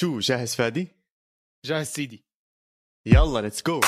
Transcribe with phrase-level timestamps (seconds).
[0.00, 0.88] شو جاهز فادي؟
[1.66, 2.24] جاهز سيدي
[3.06, 3.80] يلا let's go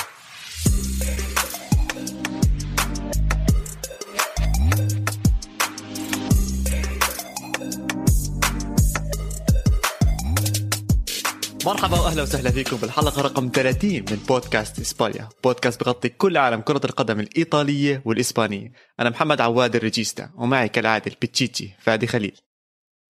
[11.65, 16.85] مرحبا وأهلا وسهلا فيكم بالحلقة رقم 30 من بودكاست إسبانيا، بودكاست بغطي كل عالم كرة
[16.85, 22.41] القدم الإيطالية والإسبانية، أنا محمد عواد الريجيستا ومعي كالعادة البتشيتشي فادي خليل.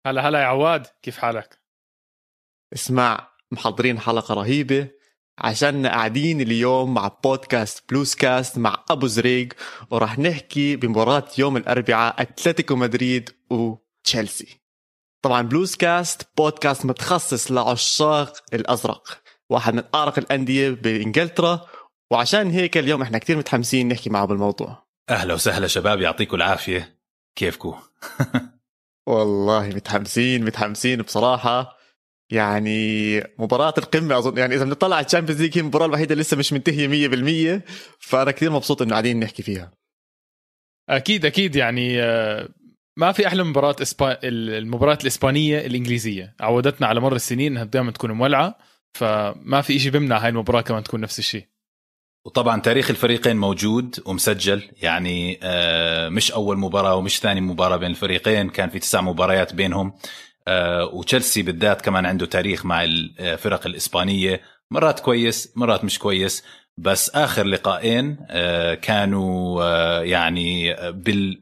[0.06, 1.61] هلا هلا يا عواد كيف حالك؟
[2.72, 4.88] اسمع محضرين حلقة رهيبة
[5.38, 9.48] عشان قاعدين اليوم مع بودكاست بلوز كاست مع أبو زريق
[9.90, 14.62] وراح نحكي بمباراة يوم الأربعاء أتلتيكو مدريد وتشيلسي.
[15.24, 19.22] طبعا بلوز كاست بودكاست متخصص لعشاق الأزرق.
[19.50, 21.66] واحد من أعرق الأندية بإنجلترا
[22.10, 24.86] وعشان هيك اليوم إحنا كتير متحمسين نحكي معه بالموضوع.
[25.10, 26.98] أهلا وسهلا شباب يعطيكم العافية.
[27.36, 27.74] كيفكم
[29.08, 31.81] والله متحمسين متحمسين بصراحة.
[32.32, 34.38] يعني مباراة القمة أظن.
[34.38, 37.08] يعني إذا بنطلع على ال Champions League هي المباراة الوحيدة اللي لسه مش منتهية
[37.58, 37.62] 100%
[37.98, 39.72] فأنا كثير مبسوط إنه قاعدين نحكي فيها.
[40.88, 41.56] أكيد أكيد.
[41.56, 42.48] يعني آه،
[42.96, 44.18] ما في أحلى مباراة إسبا...
[44.24, 46.34] المباراة الإسبانية الإنجليزية.
[46.40, 48.58] عودتنا على مر السنين إنها دائما تكون مولعة
[48.94, 51.46] فما في شيء بيمنع هاي المباراة كمان تكون نفس الشيء.
[52.26, 54.62] وطبعا تاريخ الفريقين موجود ومسجل.
[54.82, 58.50] يعني آه، مش أول مباراة ومش ثاني مباراة بين الفريقين.
[58.50, 59.92] كان في تسع مباريات بينهم.
[60.92, 64.40] وتشيلسي بالذات كمان عنده تاريخ مع الفرق الإسبانية.
[64.70, 66.44] مرات كويس مرات مش كويس.
[66.76, 69.64] بس آخر لقاءين آه، كانوا
[70.02, 70.76] يعني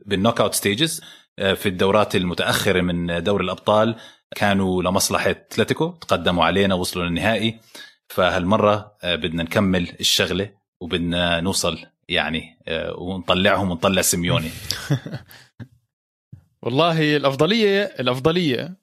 [0.07, 1.01] بال knockout stages
[1.37, 3.97] في الدورات المتأخرة من دوري الأبطال.
[4.37, 7.61] كانوا لمصلحة أتلتيكو تقدموا علينا وصلوا للنهائي.
[8.09, 12.59] فهالمرة بدنا نكمل الشغلة وبدنا نوصل يعني
[12.99, 14.51] ونطلعهم ونطلع سيميوني.
[16.63, 18.77] والله الأفضلية الأفضلية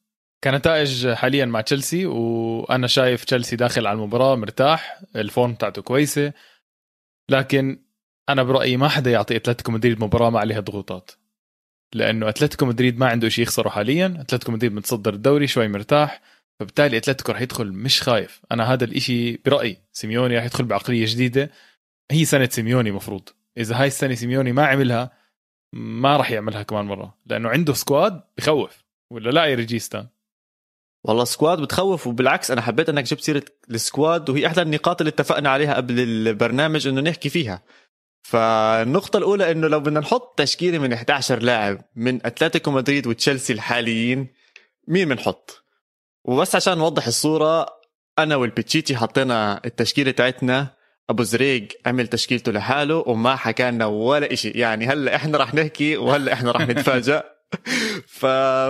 [0.43, 6.33] كنتائج حاليا مع تشيلسي وأنا شايف تشيلسي داخل على المباراة مرتاح ال form بتاعته كويسة
[7.31, 7.83] لكن
[8.29, 11.11] أنا برأيي ما حدا يعطي أتلتيكو مدريد مباراة ما عليها ضغوطات.
[11.95, 16.21] لأنه أتلتيكو مدريد ما عنده شيء يخسره حاليا أتلتيكو مدريد متصدر الدوري شوي مرتاح
[16.59, 18.41] فبالتالي أتلتيكو رح يدخل مش خايف.
[18.51, 21.51] أنا هذا الإشي برأيي سيميوني رح يدخل بعقلية جديدة.
[22.11, 23.29] هي سنة سيميوني مفروض.
[23.57, 25.11] إذا هاي السنة سيميوني ما عملها
[25.73, 30.07] ما راح يعملها كمان مرة لأنه عنده squad بخوف ولا لا يا ريجيستا
[31.07, 35.09] والله squad بتخوف وبالعكس أنا حبيت إنك جبت سيرة ال squad وهي احدى النقاط اللي
[35.09, 37.63] اتفقنا عليها قبل البرنامج إنه نحكي فيها.
[38.23, 44.27] فالنقطة الأولى إنه لو بدنا نحط تشكيلة من 11 لاعب من أتلتيكو مدريد وتشيلسي الحاليين
[44.87, 45.63] مين بنحط؟
[46.23, 47.65] وبس عشان نوضح الصورة
[48.19, 50.77] أنا والبتشيتشي حطينا التشكيلة تاعتنا.
[51.09, 54.49] أبو زريق عمل تشكيلته لحاله وما حكى لنا ولا إشي.
[54.49, 57.36] يعني هلأ إحنا رح نحكي وهلأ إحنا رح نتفاجأ.
[58.07, 58.25] ف...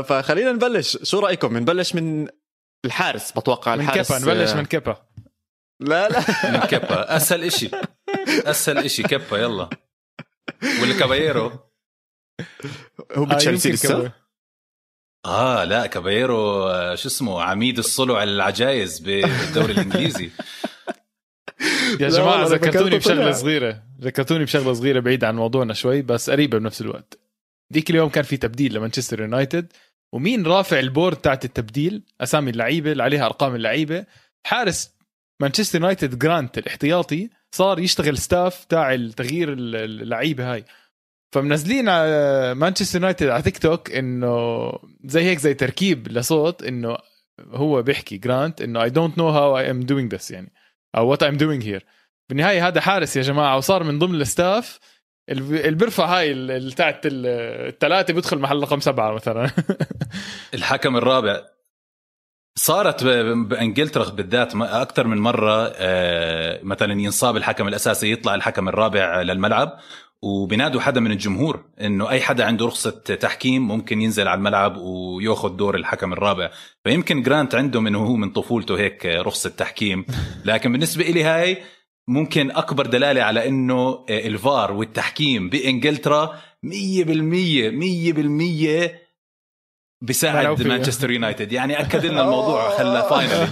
[0.08, 0.98] فخلينا نبلش.
[1.04, 2.28] شو رأيكم؟ نبلش من
[2.86, 4.12] الحارس بتوقع الحارس.
[4.12, 5.06] من كيبا نبلش من كيبا.
[5.80, 6.52] لا لا.
[6.52, 7.16] من كيبا.
[7.16, 7.70] أسهل إشي.
[8.28, 9.04] أسهل إشي.
[9.04, 9.70] كيبا يلا.
[10.82, 11.52] ولا كابايرو
[13.14, 14.12] هو بتشيلسي لسه؟
[15.26, 20.30] آه لا كابايرو شو اسمه عميد الصلع العجايز بالدوري الإنجليزي.
[22.02, 23.84] يا جماعة ذكرتوني بشغلة صغيرة.
[24.02, 27.20] ذكرتوني بشغلة صغيرة بعيده عن موضوعنا شوي بس قريبة بنفس الوقت.
[27.72, 29.74] ديك اليوم كان في تبديل لمانشستر يونايتد
[30.14, 34.06] ومين رافع ال board تاعت التبديل؟ أسامي اللعيبة اللي عليها أرقام اللعيبة.
[34.46, 34.96] حارس
[35.42, 40.66] مانشستر يونايتد جرانت الاحتياطي صار يشتغل staff تاع التغيير اللعيبة هاي.
[41.36, 44.72] فمنزلين على مانشستر يونايتد على تيك توك إنه
[45.06, 46.98] زي هيك زي تركيب لصوت إنه
[47.40, 50.54] هو بيحكي جرانت إنه I don't know how I am doing this يعني
[50.96, 51.86] أو what I'm doing here
[52.30, 54.80] بالنهاية هذا حارس يا جماعة وصار من ضمن ال staff
[55.30, 59.50] اللي بيرفع هاي تاعت الثلاثه بيدخل محل رقم سبعة مثلا.
[60.54, 61.42] الحكم الرابع
[62.56, 65.74] صارت بانجلترا بالذات أكثر من مرة
[66.64, 69.80] مثلا ينصاب الحكم الأساسي يطلع الحكم الرابع للملعب
[70.22, 75.56] وبنادوا حدا من الجمهور إنه أي حدا عنده رخصة تحكيم ممكن ينزل على الملعب ويأخذ
[75.56, 76.52] دور الحكم الرابع.
[76.84, 80.06] فيمكن جرانت عنده من هو من طفولته هيك رخصة تحكيم
[80.46, 81.58] لكن بالنسبة لي هاي
[82.08, 86.70] ممكن أكبر دلالة على إنه الفار والتحكيم بإنجلترا 100%
[88.90, 88.92] 100%
[90.02, 91.52] بيساعد مانشستر يونايتد.
[91.52, 93.50] يعني أكد لنا الموضوع خلى final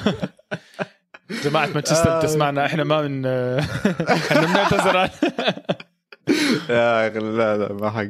[1.43, 3.25] جماعة مانشستر بتسمعنا إحنا ما من
[4.15, 4.95] إحنا بنعتذر.
[6.69, 8.07] يا أخي لا لا ما حق.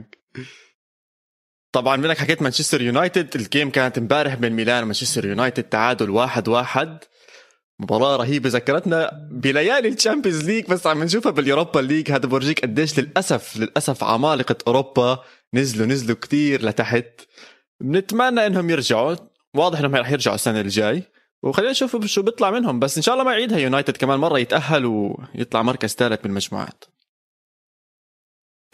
[1.72, 6.48] طبعا منك حكيت مانشستر يونايتد ال game كانت امبارح بين ميلان ومانشستر يونايتد تعادل واحد
[6.48, 6.98] واحد.
[7.80, 12.12] مباراة رهيبة ذكرتنا بليالي ال Champions League بس عم نشوفها بال Europa League.
[12.12, 15.20] هذا بورجيك قديش للأسف للأسف عمالقة أوروبا
[15.54, 17.22] نزلوا نزلوا كتير لتحت.
[17.82, 19.16] بنتمنى إنهم يرجعوا.
[19.54, 21.04] واضح إنهم رح يرجعوا السنة الجاي.
[21.44, 22.80] وخلينا نشوف شو بيطلع منهم.
[22.80, 26.84] بس إن شاء الله ما يعيدها يونايتد كمان مرة يتأهل ويطلع مركز ثالث بالمجموعات.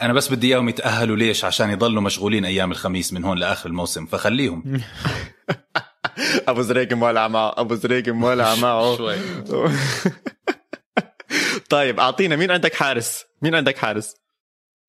[0.02, 4.06] أنا بس بدي إياهم يتأهلوا ليش؟ عشان يضلوا مشغولين أيام الخميس من هون لآخر الموسم
[4.06, 4.62] فخليهم.
[6.48, 7.54] ابو زريق مولع معه.
[7.56, 8.94] أبو زريق مولع معه.
[8.96, 9.16] شوي.
[11.70, 14.16] طيب أعطينا مين عندك حارس؟ مين عندك حارس؟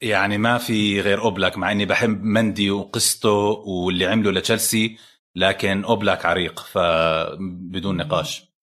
[0.01, 4.97] يعني ما في غير أوبلاك مع إني بحب مندي وقصته واللي عمله لتشيلسي
[5.35, 8.53] لكن أوبلاك عريق فبدون نقاش.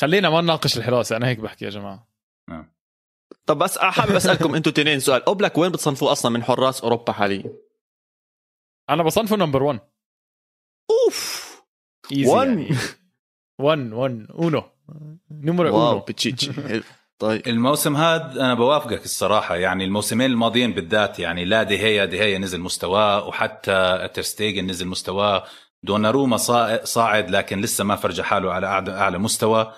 [0.00, 2.08] خلينا ما نناقش الحراسه أنا هيك بحكي يا جماعة.
[2.48, 2.74] نعم.
[3.46, 5.24] طب بس حابب أسألكم أنتم تنين سؤال.
[5.24, 7.52] أوبلاك وين بتصنفوه أصلا من حراس أوروبا حاليا؟
[8.90, 9.80] أنا بصنفه number 1
[10.90, 11.53] أوف!
[12.12, 12.76] 1
[13.58, 14.62] 1 1 uno
[15.30, 16.52] numero uno بتشيتشي
[17.18, 17.42] طيب.
[17.46, 19.56] الموسم هذا أنا بوافقك الصراحة.
[19.56, 25.44] يعني الموسمين الماضيين بالذات يعني لا دي خيا نزل مستواه وحتى تير شتيجن نزل مستواه
[25.82, 26.36] دوناروما
[26.84, 29.72] صاعد لكن لسه ما فرج حاله على أعلى مستوى.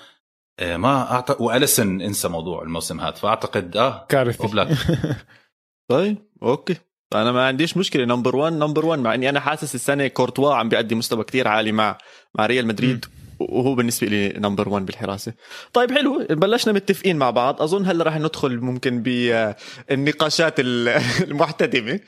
[0.59, 4.67] آه، ما اعتقد وأليسن انسى موضوع الموسم هذا فأعتقد آه كارثي.
[5.91, 6.77] طيب okay.
[7.15, 8.05] أنا ما عنديش مشكلة.
[8.05, 11.73] number 1 number 1 مع إني أنا حاسس السنة كورتوا عم بيأدي مستوى كتير عالي
[11.73, 11.99] مع
[12.35, 13.05] مع ريال مدريد
[13.39, 15.33] وهو بالنسبة لي number 1 بالحراسة.
[15.73, 16.27] طيب حلو.
[16.31, 17.63] بلشنا متفقين مع بعض.
[17.63, 22.01] أظن هلأ راح ندخل ممكن بالنقاشات المحتدمة.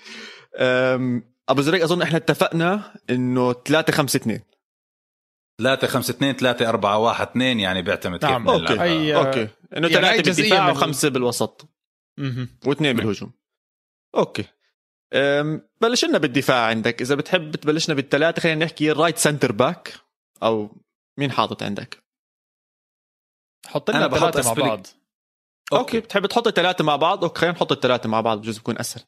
[1.48, 4.40] أبو زريق أظن إحنا اتفقنا إنه 3 5 2
[5.62, 8.44] 3 5 2 3 4 1 2 يعني بيعتمد نعم.
[8.44, 8.82] كيف okay.
[8.82, 9.16] أي...
[9.16, 9.48] okay.
[9.76, 11.68] إنه ثلاثة يعني بالدفاع وخمسة بالوسط.
[12.66, 13.32] واثنين بالهجوم.
[14.16, 14.44] okay.
[15.80, 17.00] بلش لنا بالدفاع عندك.
[17.02, 19.94] إذا بتحب تبلشنا بالثلاثة خلينا نحكي right center back
[20.42, 20.76] أو
[21.18, 22.04] مين حاطط عندك؟
[23.66, 24.86] حط لنا ثلاثة مع بعض.
[25.72, 26.00] okay, okay.
[26.00, 29.02] بتحب تحط الثلاثة مع بعض؟ okay خلينا نحط الثلاثة مع بعض بجوز بكون أسهل.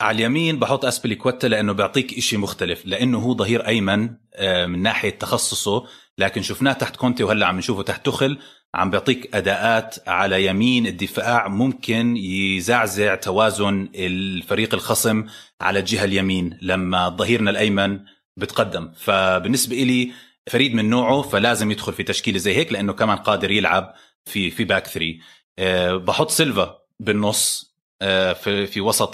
[0.00, 5.10] على اليمين بحط اسبلي كوتا لأنه بيعطيك إشي مختلف لأنه هو ظهير أيمن من ناحية
[5.10, 5.86] تخصصه
[6.18, 8.38] لكن شفناه تحت كونتي وهلأ عم نشوفه تحت توخل.
[8.74, 15.26] عم بيعطيك أداءات على يمين الدفاع ممكن يزعزع توازن الفريق الخصم
[15.60, 18.00] على الجهة اليمين لما ظهيرنا الأيمن
[18.36, 18.92] بتقدم.
[18.96, 20.12] فبالنسبة إلي
[20.50, 24.64] فريد من نوعه فلازم يدخل في تشكيلة زي هيك لأنه كمان قادر يلعب في في
[24.64, 25.20] back three
[25.58, 29.12] أه بحط سيلفا بالنص أه في في وسط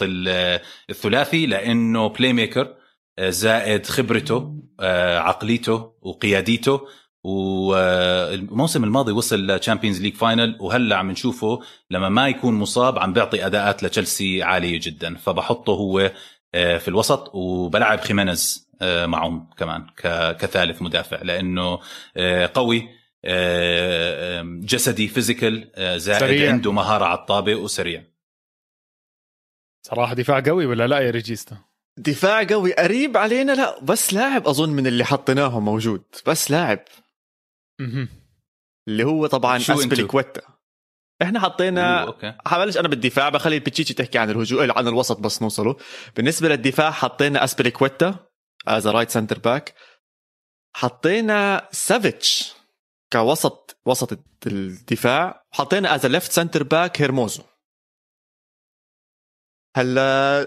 [0.91, 2.75] الثلاثي لأنه playmaker
[3.21, 4.63] زائد خبرته
[5.19, 6.89] عقليته وقياديته.
[7.25, 11.61] والموسم الماضي وصل ل Champions League final وهلأ عم نشوفه
[11.91, 15.17] لما ما يكون مصاب عم بيعطي أداءات لتشيلسي عالية جدا.
[15.17, 16.11] فبحطه هو
[16.55, 19.87] آه، في الوسط وبلعب خيمينيز آه، معهم كمان
[20.35, 21.81] كثالث مدافع لأنه
[22.17, 22.89] آه، قوي
[24.65, 25.71] جسدي physical
[26.01, 26.53] زائد سريع.
[26.53, 28.05] عنده مهارة على الطابة وسريع.
[29.83, 31.57] صراحة دفاع قوي ولا لا يا ريجيستا؟
[31.97, 36.79] دفاع قوي قريب علينا لا بس لاعب أظن من اللي حطيناهم موجود بس لاعب.
[38.89, 40.43] اللي هو طبعا اسبلي كويتا.
[41.23, 42.15] إحنا حطينا
[42.47, 45.77] حبلش أنا بالدفاع بخلي بتشيتشي تحكي عن الهجوم عن الوسط بس نوصله
[46.17, 48.27] بالنسبة للدفاع حطينا اسبلي كويتا
[48.69, 49.75] as right center back
[50.77, 52.55] حطينا سافيتش
[53.13, 55.47] كوسط وسط الدفاع.
[55.53, 57.43] حطينا as left center back هيرموزو.
[59.77, 60.41] هلا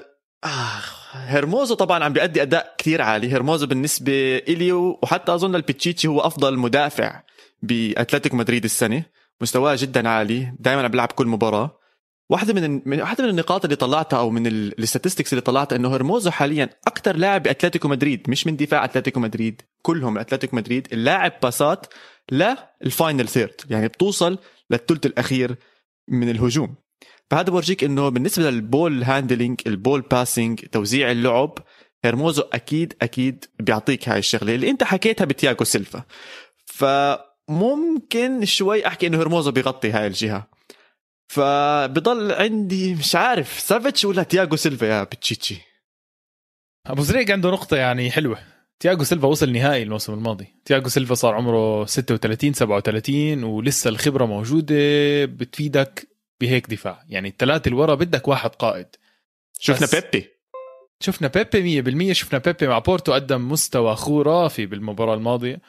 [0.43, 3.33] آه هيرموزو طبعا عم بيأدي أداء كثير عالي.
[3.33, 7.23] هيرموزو بالنسبة إلي وحتى أظن البيتشيتشي هو أفضل مدافع
[7.61, 9.03] بأتلتيكو مدريد السنة.
[9.41, 10.53] مستواه جدا عالي.
[10.59, 11.77] دائما عم بيلعب كل مباراة.
[12.29, 16.31] واحدة من واحدة من النقاط اللي طلعتها أو من ال statistics اللي طلعتها إنه هرموزو
[16.31, 21.85] حاليا أكثر لاعب باتلتيكو مدريد مش من دفاع أتلتيكو مدريد كلهم أتلتيكو مدريد اللاعب باسات
[22.31, 23.55] لل final third.
[23.69, 24.37] يعني بتوصل
[24.69, 25.55] للثلث الأخير
[26.07, 26.75] من الهجوم.
[27.31, 31.57] فهذا بورجيك إنه بالنسبة لل ball handling ال ball passing توزيع اللعب
[32.05, 36.03] هرموزو أكيد أكيد بيعطيك هاي الشغلة اللي أنت حكيتها بتياغو سيلفا.
[36.65, 40.47] فممكن شوي أحكي إنه هرموزو بيغطي هاي الجهة.
[41.27, 45.57] فبضل عندي مش عارف سافيتش ولا تياغو سيلفا يا بتشيتشي؟
[46.87, 48.37] أبو زريق عنده نقطة يعني حلوة.
[48.79, 50.47] تياغو سيلفا وصل نهائي الموسم الماضي.
[50.65, 54.75] تياغو سيلفا صار عمره 36 37 ولسه الخبرة موجودة
[55.25, 56.10] بتفيدك
[56.41, 57.03] بهيك دفاع.
[57.09, 58.87] يعني الثلاثه اللي ورا بدك واحد قائد.
[59.59, 60.29] شفنا بيبي.
[60.99, 65.61] شفنا بيبي 100% شفنا بيبي مع بورتو قدم مستوى خرافي بالمباراة الماضية.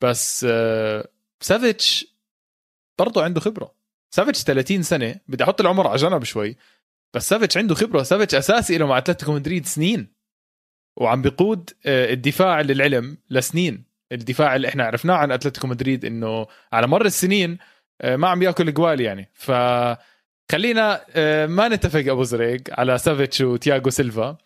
[0.00, 1.08] بس آه
[1.40, 2.06] سافيتش
[2.98, 3.74] برضه عنده خبرة.
[4.10, 5.20] سافيتش 30 سنة.
[5.28, 6.56] بدي أحط العمر على جنب شوي.
[7.14, 8.02] بس سافيتش عنده خبرة.
[8.02, 10.08] سافيتش أساسي له مع أتلتيكو مدريد سنين.
[10.96, 13.84] وعم بيقود آه الدفاع للعلم لسنين.
[14.12, 17.58] الدفاع اللي إحنا عرفناه عن أتلتيكو مدريد إنه على مر السنين
[18.00, 19.30] آه ما عم يأكل جوال يعني.
[19.34, 19.50] ف
[20.52, 24.36] خلينا آه، ما نتفق أبو زريق على سافيتش وتياغو سيلفا.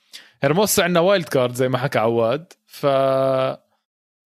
[0.43, 2.87] هرموسو عندنا wild card زي ما حكى عواد ف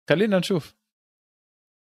[0.08, 0.74] خلينا نشوف.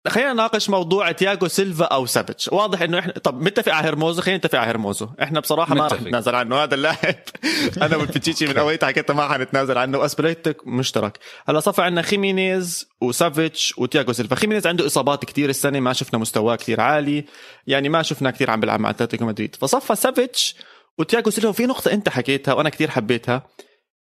[0.08, 2.48] خلينا نناقش موضوع تياجو سيلفا أو سافيتش.
[2.48, 6.00] واضح إنه إحنا طب متفق على هيرموزو خلينا نتفق على هيرموزو إحنا بصراحة ما رح
[6.00, 6.56] نتنازل عنه.
[6.56, 7.16] هذا اللاعب
[7.82, 9.98] أنا والبتشيتشي من أول حكيت ما حنتنازل عنه.
[9.98, 11.18] واسبلي كويتا مشترك.
[11.48, 14.36] هلا صفى عندنا خيمينيز وسافيتش وتياجو سيلفا.
[14.36, 17.24] خيمينيز عنده إصابات كثير السنة ما شفنا مستواه كثير عالي.
[17.66, 19.56] يعني ما شفنا كثير عم بيلعب مع أتلتيكو مدريد.
[19.56, 20.56] فصفى سافيتش
[20.98, 23.46] وتياجو سيلفا في نقطة أنت حكيتها وأنا كثير حبيتها.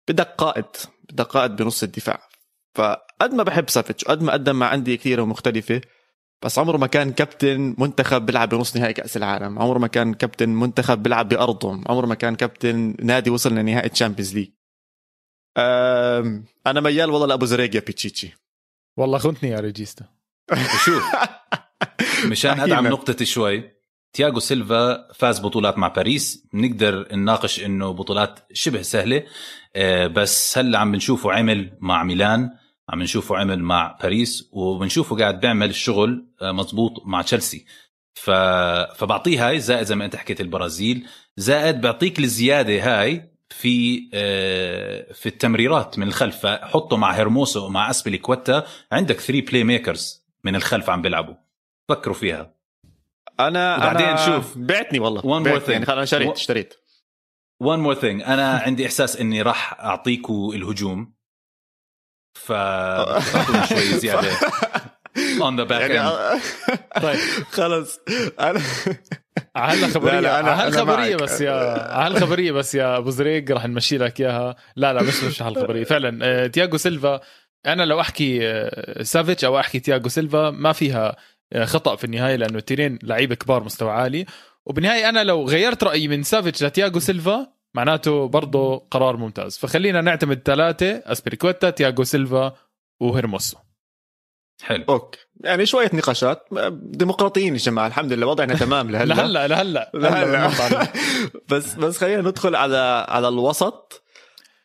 [0.09, 0.65] بدك قائد.
[1.11, 2.29] بدك قائد بنص الدفاع.
[2.75, 5.81] فقد ما بحب سافيتش وقد ما قدم مع انديه كثيره ومختلفه
[6.43, 10.49] بس عمره ما كان كابتن منتخب بيلعب بنص نهائي كأس العالم عمره ما كان كابتن
[10.49, 14.49] منتخب بيلعب بأرضهم عمره ما كان كابتن نادي وصل لنهائي Champions League
[16.67, 18.35] أنا ميال والله لأبو زريق يا بيتشيتشي.
[18.97, 20.05] والله خنتني يا ريجيستا.
[20.85, 21.05] شوف
[22.25, 23.71] مشان أدعم نقطتي شوي
[24.13, 29.25] تياغو سيلفا فاز بطولات مع باريس بنقدر نناقش إنه بطولات شبه سهلة.
[30.07, 32.51] بس هلا عم بنشوفه عمل مع ميلان
[32.89, 37.65] عم نشوفه عمل مع باريس وبنشوفه قاعد بيعمل الشغل آه، مزبوط مع تشيلسي.
[38.15, 38.31] ف...
[38.97, 41.07] فبعطيه هاي زائد زي ما انت حكيت البرازيل
[41.37, 46.37] زائد بعطيك الزيادة هاي في آه، في التمريرات من الخلف.
[46.37, 51.35] فحطه مع هيرموسو ومع اسبلي كوتا عندك three playmakers من الخلف عم بيلعبوا.
[51.89, 52.55] فكروا فيها.
[53.41, 55.71] أنا بعدين أنا شوف بعتني والله one more thing.
[55.71, 56.75] يعني خلاص شريت اشتريت.
[57.65, 58.29] One more thing.
[58.29, 61.15] أنا عندي إحساس إني راح أعطيكوا الهجوم.
[62.35, 62.53] ف
[63.69, 64.31] شوي زيادة.
[65.41, 65.91] on the back
[67.03, 67.19] طيب.
[67.51, 68.01] خلص.
[68.41, 68.61] أنا
[69.57, 73.99] هلا خبريه لا لا أنا خبريه بس يا خبريه بس يا أبو زريق راح نمشي
[73.99, 74.57] لك إياها.
[74.77, 77.21] لا لا مش مش خبريه فعلا آه، تياجو سيلفا
[77.67, 81.17] أنا لو أحكي آه، سافيتش أو أحكي تياجو سيلفا ما فيها
[81.53, 84.27] آه، خطأ في النهاية لأنه التنين لعيبه كبار مستوى عالي.
[84.69, 89.59] وبالنهايه أنا لو غيرت رأيي من سافيتش لتياجو سيلفا معناته برضه قرار ممتاز.
[89.59, 92.57] فخلينا نعتمد ثلاثة ازبيليكويتا تياجو سيلفا
[93.01, 93.57] وهيرموسو
[94.63, 94.85] حلو.
[94.89, 95.19] أوكي.
[95.41, 96.49] يعني شوية نقاشات.
[96.73, 99.15] ديمقراطيين يا جماعة الحمد لله وضعنا تمام لهلا.
[99.15, 99.91] لهلا لهلا.
[99.95, 100.93] لهلا.
[101.49, 104.03] بس بس خلينا ندخل على على الوسط.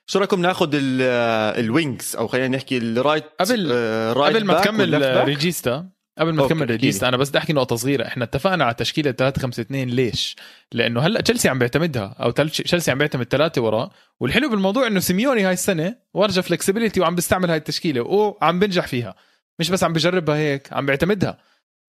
[0.07, 5.23] شو رأيكم ناخذ ال wings أو خلينا نحكي ال right قبل آه قبل ما تكمل
[5.25, 8.07] ريجيستا قبل ما تكمل ريجيستا أنا بس بدي أحكي نقطة صغيرة.
[8.07, 10.35] إحنا اتفقنا على تشكيلة 3 5 2 ليش؟
[10.71, 15.41] لأنه هلأ تشيلسي عم بيعتمدها أو تشيلسي عم بيعتمد ثلاثة وراه والحلو بالموضوع إنه سيميوني
[15.41, 19.15] هاي السنة ورجى flexibility وعم بيستعمل هاي التشكيلة وعم بنجح فيها.
[19.59, 21.37] مش بس عم بجربها هيك عم بيعتمدها.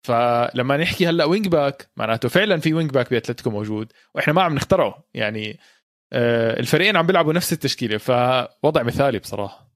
[0.02, 4.54] فلما نحكي هلأ wing back معناته فعلا في wing back بأتلتيكو موجود وإحنا ما عم
[4.54, 5.04] نخترعه.
[5.14, 5.58] يعني
[6.12, 9.70] آه، الفريقين عم بيلعبوا نفس التشكيلة فوضع مثالي بصراحة.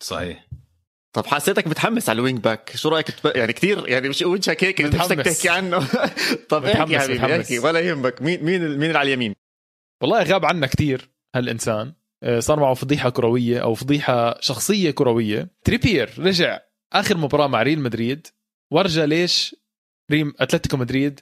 [0.00, 0.46] صحيح.
[1.14, 3.36] طب حسيتك متحمس على ال wing back شو رأيك تب...
[3.36, 5.78] يعني كثير يعني مش وجهك هيك نفسك تحكي عنه.
[6.50, 7.58] طب احكي حبيبي احكي.
[7.58, 8.22] ولا يهمك.
[8.22, 9.34] مين مين مين اللي على اليمين؟
[10.02, 11.92] والله غاب عنا كثير هالإنسان.
[12.22, 15.50] آه، صار معه فضيحة كروية أو فضيحة شخصية كروية.
[15.64, 16.60] تريبير رجع
[16.92, 18.26] آخر مباراة مع ريال مدريد.
[18.72, 19.56] ورجى ليش
[20.10, 21.20] ريم أتلتيكو مدريد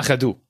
[0.00, 0.42] أخذوه.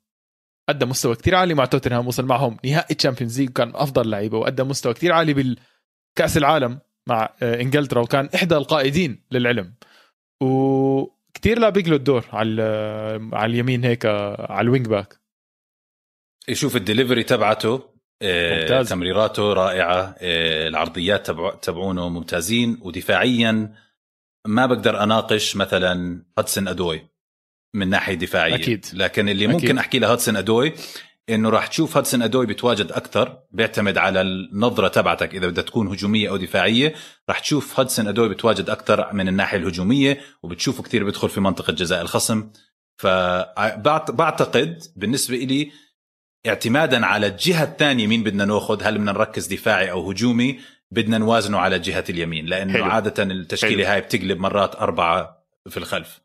[0.69, 4.69] قدم مستوى كتير عالي مع توتنهام وصل معهم نهائي Champions League وكان أفضل لعيبة وقدم
[4.69, 6.79] مستوى كتير عالي بالكأس العالم.
[7.09, 9.75] مع آه، إنجلترا وكان إحدى القائدين للعلم
[10.43, 12.63] وكتير لاقي له الدور على
[13.33, 15.21] على اليمين هيك على ال wing back
[16.49, 17.93] يشوف الدليفري تبعته
[18.23, 18.89] آه، ممتاز.
[18.89, 23.75] تمريراته رائعة آه، العرضيات تبع تبعونه ممتازين ودفاعيا
[24.47, 27.07] ما بقدر أناقش مثلا هودسون أودوي
[27.75, 29.79] من ناحية دفاعية أكيد لكن اللي ممكن أكيد.
[29.79, 30.73] أحكي لهودسون أودوي
[31.35, 36.31] إنه راح تشوف هودسون أودوي بيتواجد أكثر بيعتمد على النظرة تبعتك إذا بدها تكون هجومية
[36.31, 36.95] أو دفاعية.
[37.29, 42.03] راح تشوف هاتسون أدوي بيتواجد أكثر من الناحية الهجومية وبتشوفه كثير بيدخل في منطقة جزاء
[42.03, 42.51] الخصم.
[42.97, 45.73] فبعتقد بالنسبة لي
[46.47, 50.61] اعتمادا على الجهة الثانية مين بدنا نأخذ هل بدنا نركز دفاعي أو هجومي
[50.91, 52.85] بدنا نوازنه على جهة اليمين لأنه حلو.
[52.85, 53.93] عادة التشكيلة حلو.
[53.93, 56.21] هاي بتقلب مرات أربعة في الخلف.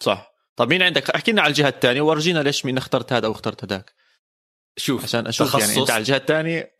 [0.00, 0.32] صح.
[0.56, 3.64] طب مين عندك؟ احكي لنا على الجهة الثانية ورجينا ليش مين اخترت هذا أو اخترت
[3.64, 3.92] هذاك
[4.76, 6.72] شوف عشان أشوف تخصص يعني أنت على الجهة الثانية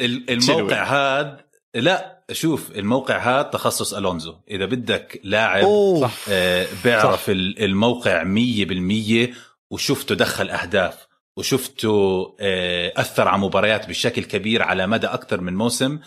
[0.30, 5.64] الموقع هذا لا شوف الموقع هذا تخصص ألونزو إذا بدك لاعب
[6.00, 6.14] صح.
[6.28, 7.28] آه بيعرف صح.
[7.28, 9.34] الموقع 100%
[9.70, 15.98] وشفته دخل أهداف وشفته آه أثر على مباريات بشكل كبير على مدى أكثر من موسم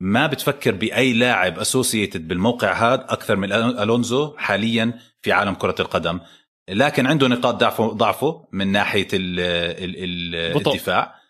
[0.00, 6.20] ما بتفكر بأي لاعب اسوسييتد بالموقع هذا أكثر من ألونزو حاليا في عالم كرة القدم
[6.68, 11.22] لكن عنده نقاط ضعفه ضعفه من ناحية ال ال الدفاع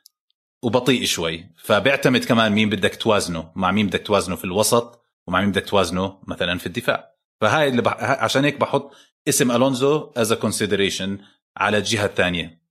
[0.62, 1.50] وبطيء شوي.
[1.56, 6.18] فبيعتمد كمان مين بدك توازنه مع مين بدك توازنه في الوسط ومع مين بدك توازنه
[6.26, 7.14] مثلا في الدفاع.
[7.40, 7.96] فهاي اللي بح...
[8.00, 8.94] عشان هيك بحط
[9.28, 11.18] اسم ألونزو as consideration
[11.56, 12.62] على الجهة الثانية.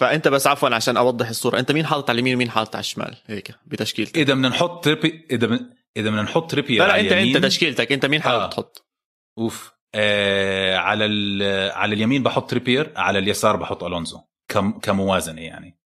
[0.00, 1.58] فأنت بس عفوا عشان أوضح الصورة.
[1.58, 4.18] أنت مين حاطط على اليمين ومين حاطط على الشمال؟ هيك بتشكيلتك.
[4.18, 5.58] إذا بدنا نحط تريبي إذا من...
[5.96, 7.36] إذا بدنا نحط تريبير لا لا انت.
[7.36, 7.92] أنت تشكيلتك.
[7.92, 8.48] أنت مين حابب آه.
[8.48, 8.86] تحط
[9.38, 9.73] أوف.
[10.76, 11.04] على
[11.74, 15.78] على اليمين بحط تريبير على اليسار بحط ألونزو كم كموازنة يعني.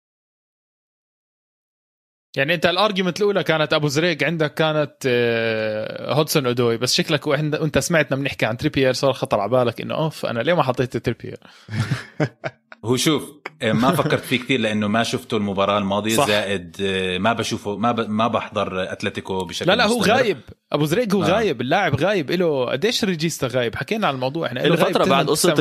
[2.37, 7.27] يعني أنت ال argument الأولى كانت أبو زريق عندك كانت آه، هودسون أودوي بس شكلك
[7.27, 10.97] وأنت سمعتنا بنحكي عن تريبير صار خطر على بالك إنه أوف أنا ليه ما حطيت
[10.97, 11.39] تريبير؟
[12.85, 13.33] هو شوف
[13.63, 16.27] إيه، ما فكرت فيه كثير لأنه ما شفته المباراة الماضية صح.
[16.27, 18.11] زائد إيه، ما بشوفه ما ب...
[18.11, 20.39] ما بحضر أتلتيكو بشكل لا لا هو غايب
[20.73, 21.27] أبو زريق هو آه.
[21.27, 25.55] غايب اللاعب غايب له قديش ريجيستا غايب حكينا عن الموضوع إحنا له فتره بعد قصه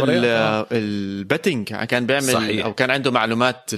[0.71, 2.65] ال betting كان بيعمل صحيح.
[2.65, 3.71] أو كان عنده معلومات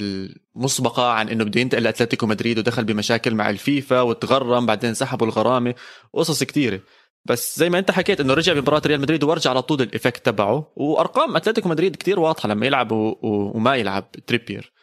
[0.55, 5.75] مسبقه عن إنه بده ينتقل لأتلتيكو مدريد ودخل بمشاكل مع الفيفا وتغرم بعدين سحبوا الغرامة
[6.13, 6.79] وقصص كثيره
[7.25, 10.25] بس زي ما انت حكيت انه رجع بمباراة ريال مدريد ورجع على طول ال effect
[10.25, 10.73] تبعه.
[10.75, 13.15] وأرقام أتلتيكو مدريد كتير واضحة لما يلعب و...
[13.21, 14.73] وما يلعب تريبير.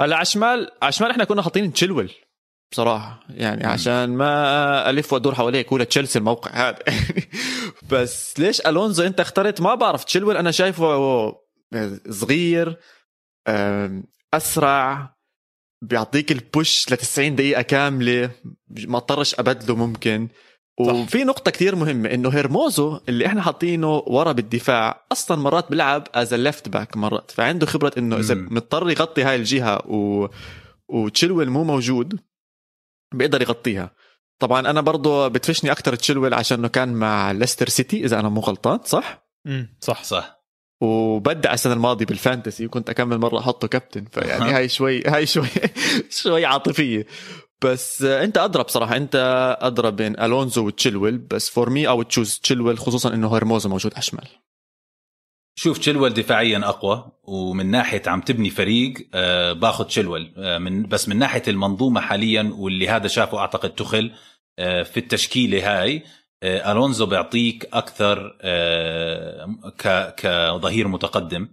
[0.00, 2.10] هلا على الشمال على الشمال إحنا كنا حاطين تشيلول
[2.72, 3.24] بصراحة.
[3.30, 6.78] يعني عشان ما ألف وأدور حواليك هو تشيلسي الموقع هذا.
[7.90, 10.04] بس ليش ألونزو أنت اخترت؟ ما بعرف.
[10.04, 11.34] تشيلول أنا شايفه
[12.10, 12.78] صغير
[14.34, 15.14] أسرع
[15.82, 18.30] بيعطيك ال push ل 90 دقيقة كاملة
[18.70, 20.28] ما اضطرش أبدله ممكن.
[20.80, 26.34] وفي نقطة كثير مهمة إنه هيرموزو اللي إحنا حاطينه ورا بالدفاع أصلا مرات بيلعب as
[26.34, 30.28] left back مرات فعنده خبرة إنه إذا مضطر يغطي هاي الجهة و...
[30.88, 32.20] وتشيلويل مو موجود
[33.14, 33.90] بيقدر يغطيها.
[34.38, 38.78] طبعا أنا برضه بتفشني أكثر تشيلويل عشان كان مع ليستر سيتي إذا أنا مو غلطان
[38.84, 40.44] صح؟ امم صح صح.
[40.80, 45.46] وبدع السنة الماضية بال fantasy وكنت أكمل مرة أحطه كابتن فيعني هاي شوي هاي شوي
[46.22, 47.06] شوي عاطفية.
[47.64, 49.16] بس انت ادرى بصراحة انت
[49.60, 54.28] ادرى بين ألونزو وتشيلويل بس for me I choose تشيلويل خصوصا إنه هرموزو موجود الشمال.
[55.58, 60.34] شوف تشيلويل دفاعيا أقوى ومن ناحية عم تبني فريق آه باخذ تشيلويل.
[60.36, 64.12] آه من بس من ناحية المنظومة حاليا واللي هذا شافه أعتقد تخل
[64.58, 66.02] آه في التشكيلة هاي
[66.42, 69.56] آه ألونزو بيعطيك أكثر آه
[70.16, 71.48] كظهير متقدم.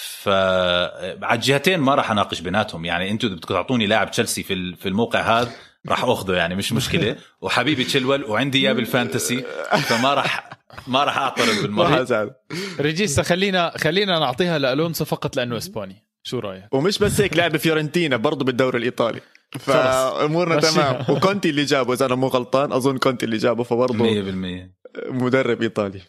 [0.00, 2.84] فعلى الجهتين ما راح أناقش بيناتهم.
[2.84, 5.50] يعني أنتم بدكم تعطوني لاعب تشيلسي في في الموقع هذا
[5.88, 7.16] راح أخذه يعني مش مشكلة.
[7.42, 9.44] وحبيبي تشيلول وعندي إياه بال fantasy
[9.82, 10.50] فما راح
[10.86, 12.34] ما راح أعترض بالمرة
[12.80, 16.04] ريجيستا خلينا خلينا نعطيها لألونسو فقط لأنه إسباني.
[16.22, 19.20] شو رأيك؟ ومش بس هيك لعب فيورنتينا برضه بالدوري الإيطالي.
[19.58, 21.04] فأمورنا تمام.
[21.08, 24.70] وكونتي اللي جابه إذا أنا مو غلطان أظن كونتي اللي جابه فبرضه 100%
[25.10, 26.00] مدرب إيطالي.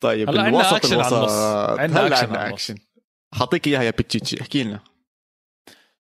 [0.00, 1.32] طيب هلا عندنا اكشن على النص.
[1.80, 2.74] عندنا action, action.
[3.34, 4.80] حاعطيك إياها يا بيتشيتشي احكي لنا.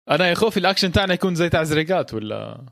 [0.10, 2.66] أنا يا خوفي الأكشن تاعنا يكون زي تاع زريقات ولا؟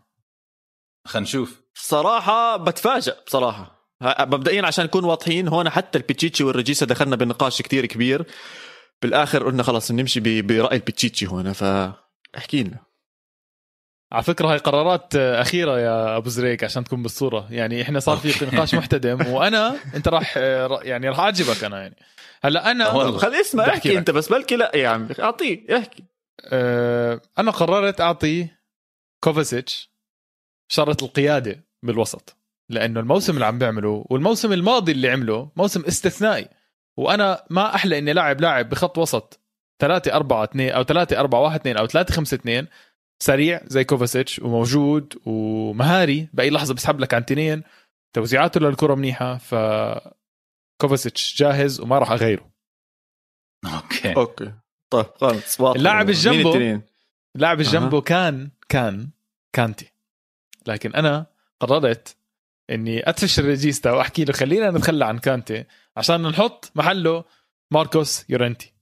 [1.06, 7.62] خلينا نشوف صراحة بتفاجئ بصراحه مبدئيا عشان نكون واضحين هون حتى البيتشيتشي والريجيستا دخلنا بنقاش
[7.62, 8.25] كتير كبير.
[9.02, 12.80] بالآخر قلنا خلاص نمشي برأي البيتشيتشي هون فاحكي لنا.
[14.12, 17.47] على فكرة هاي قرارات أخيرة يا أبو زريك عشان تكون بالصورة.
[17.52, 20.38] يعني إحنا صار في نقاش محتدم وأنا أنت راح
[20.84, 21.95] يعني راح أعجبك أنا يعني.
[22.43, 26.04] هلا أنا خلي اسمع احكي أنت بس بلكي لا يا عمي أعطيه احكي
[26.45, 28.47] أه أنا قررت أعطي
[29.23, 29.91] كوفاسيتش
[30.72, 32.36] شارة القيادة بالوسط
[32.69, 36.47] لأنه الموسم اللي عم بيعمله والموسم الماضي اللي عمله موسم استثنائي
[36.97, 39.39] وأنا ما أحلى إني لاعب لاعب بخط وسط
[39.82, 42.67] 3 4 2 أو 3 4 1 2 أو 3 5 2
[43.23, 47.63] سريع زي كوفاسيتش وموجود ومهاري بأي لحظة بيسحب لك عن تنين
[48.15, 49.56] توزيعاته للكرة منيحة ف
[50.82, 52.52] كوفاسيتش جاهز وما راح أغيره.
[53.65, 54.13] Okay.
[54.15, 54.54] Okay.
[54.89, 56.82] طيب خلص اللاعب الجنبه
[57.36, 58.02] اللاعب الجنبه أه.
[58.02, 59.10] كان كان
[59.54, 59.92] كانتي.
[60.68, 61.26] لكن أنا
[61.60, 62.18] قررت
[62.70, 65.65] إني ادفش الريجيستا وأحكي له خلينا نتخلى عن كانتي
[65.98, 67.24] عشان نحط محله
[67.72, 68.74] ماركوس يورنتي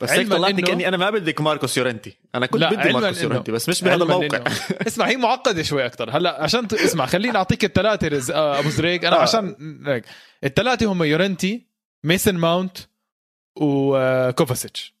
[0.00, 2.16] بس هيك طلعتني كاني أنا ما بدك ماركوس يورنتي.
[2.34, 4.44] أنا كنت بدي ماركوس يورنتي بس مش بهذا الموقع.
[4.86, 6.74] اسمع هي معقدة شوي أكثر هلا عشان ت...
[6.74, 8.30] اسمع خليني أعطيك الثلاثة رز...
[8.30, 9.04] آه أبو زريق.
[9.06, 9.20] أنا آه.
[9.20, 10.04] عشان هيك.
[10.44, 11.66] الثلاثة هم يورنتي
[12.04, 12.78] ميسن ماونت
[13.56, 14.94] وكوفاسيتش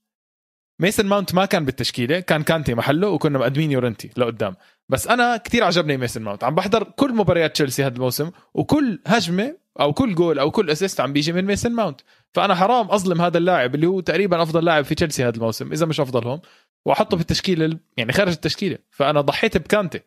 [0.80, 4.56] ميسن ماونت ما كان بالتشكيلة كان كانتي محله وكنا مقدمين يورنتي لقدام.
[4.88, 6.44] بس أنا كثير عجبني ميسن ماونت.
[6.44, 11.00] عم بحضر كل مباريات تشيلسي هذا الموسم وكل هجمة أو كل جول أو كل assist
[11.00, 12.00] عم بيجي من ميسن ماونت.
[12.34, 15.86] فأنا حرام أظلم هذا اللاعب اللي هو تقريبا أفضل لاعب في تشيلسي هذا الموسم إذا
[15.86, 16.40] مش أفضلهم
[16.84, 18.78] وأحطه في التشكيلة يعني خارج التشكيلة.
[18.90, 20.00] فأنا ضحيت بكانتي.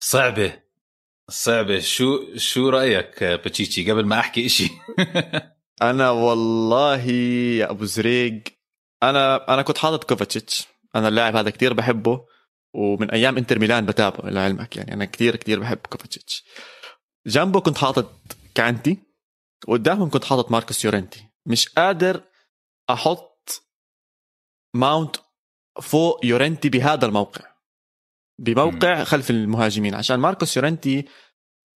[0.00, 0.62] صعبة.
[1.30, 1.80] صعبة.
[1.80, 4.68] شو شو رأيك باتشيتشي قبل ما أحكي إشي.
[5.82, 7.04] أنا والله
[7.60, 8.42] يا أبو زريق
[9.02, 10.66] أنا أنا كنت حاطط كوفاتشيتش.
[10.96, 12.26] أنا اللاعب هذا كتير بحبه
[12.74, 14.76] ومن أيام إنتر ميلان بتابعه لعلمك.
[14.76, 16.44] يعني أنا كتير كتير بحب كوفاتشيتش.
[17.26, 18.12] جنبه كنت حاطط
[18.54, 19.07] كانتي.
[19.68, 22.22] قدامهم كنت حاطط ماركوس يورنتي مش قادر
[22.90, 23.62] أحط
[24.74, 25.16] ماونت
[25.80, 27.44] فوق يورنتي بهذا الموقع.
[28.38, 29.94] بموقع خلف المهاجمين.
[29.94, 31.04] عشان ماركوس يورنتي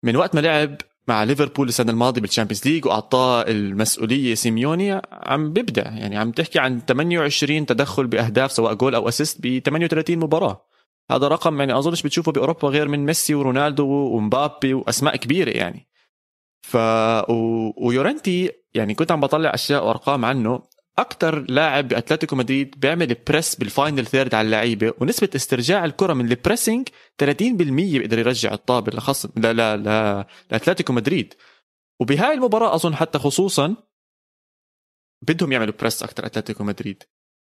[0.03, 5.83] من وقت ما لعب مع ليفربول السنة الماضية بالشامبيونز ليج وأعطاه المسؤولية سيميوني عم بيبدع.
[5.83, 10.65] يعني عم تحكي عن 28 تدخل بأهداف سواء جول أو assist ب 38 مباراة.
[11.11, 15.87] هذا رقم يعني أظنش بتشوفه بأوروبا غير من ميسي ورونالدو ومبابي وأسماء كبيرة يعني.
[16.61, 16.75] ف
[17.29, 17.71] و...
[17.87, 20.71] ويورنتي يعني كنت عم بطلع أشياء وأرقام عنه.
[20.99, 26.31] أكثر لاعب بأتلتيكو مدريد بيعمل press بال final third على اللعيبة ونسبة استرجاع الكرة من
[26.31, 26.87] ال pressing
[27.23, 27.31] 30%
[27.71, 31.33] بيقدر يرجع الطابة لخصم لا لا لا لأتلتيكو مدريد.
[31.99, 33.75] وبهاي المباراة أظن حتى خصوصا
[35.21, 37.03] بدهم يعملوا press أكثر أتلتيكو مدريد.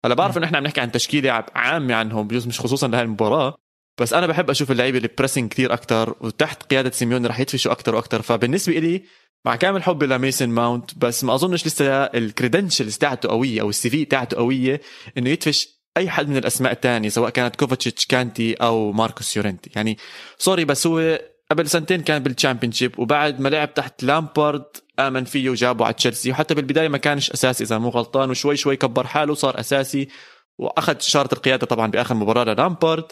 [0.05, 3.57] هلا بعرف إنه إحنا عم نحكي عن تشكيلة عامة عنهم بجوز مش خصوصا لهي المباراة.
[4.01, 7.95] بس أنا بحب أشوف اللعيبه اللي pressing كثير أكثر وتحت قيادة سيميوني رح يدفشوا أكثر
[7.95, 9.03] وأكثر فبالنسبة لي
[9.45, 13.91] مع كامل حبي لميسن ماونت بس ما أظنش لسه ال credentials تاعته قوية أو ال
[13.91, 14.81] CV تاعته قوية
[15.19, 19.99] إنه يدفش أي حد من الأسماء الثانية سواء كانت كوفاتشيتش كانتي أو ماركوس يورنتي يعني
[20.39, 24.65] sorry بس هو قبل سنتين كان بال Championship وبعد ما لعب تحت لامبارد
[24.99, 28.77] آمن فيه وجابه على تشيلسي وحتى بالبداية ما كانش أساسي إذا مو غلطان وشوي شوي
[28.77, 30.09] كبر حاله وصار أساسي.
[30.59, 33.05] وأخذ شارة القيادة طبعا بآخر مباراة للامبارد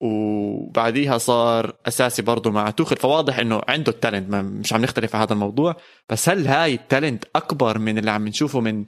[0.00, 5.32] وبعديها صار أساسي برضه مع توخل فواضح إنه عنده التالنت مش عم نختلف على هذا
[5.32, 5.76] الموضوع.
[6.08, 8.84] بس هل هاي التالنت أكبر من اللي عم نشوفه من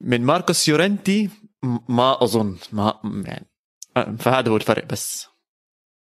[0.00, 1.30] من ماركوس يورنتي
[1.88, 3.46] ما أظن ما يعني
[4.18, 5.26] فهذا هو الفرق بس.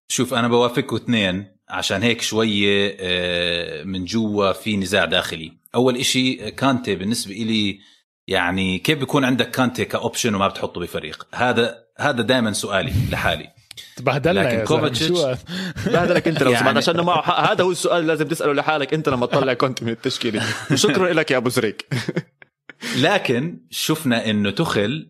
[0.09, 1.61] شوف أنا بوافقكم اثنين.
[1.69, 5.53] عشان هيك شوية آه، من جوا في نزاع داخلي.
[5.75, 7.81] أول إشي كانتي بالنسبة إلي
[8.27, 13.60] يعني كيف بيكون عندك كانتي كأوبشن وما بتحطه بفريق؟ هذا هذا دائما سؤالي لحالي.
[14.01, 15.21] بهدلنا لكن كوفاتشيتش
[15.87, 16.65] بهدلك انت لو يعني...
[16.65, 19.83] سمعت عشان معه حق هذا هو السؤال اللي لازم تسأله لحالك انت لما تطلع كنت
[19.83, 20.43] من التشكيلة.
[20.71, 21.87] وشكرا لك يا أبو زريك.
[22.97, 25.09] لكن شفنا إنه تخل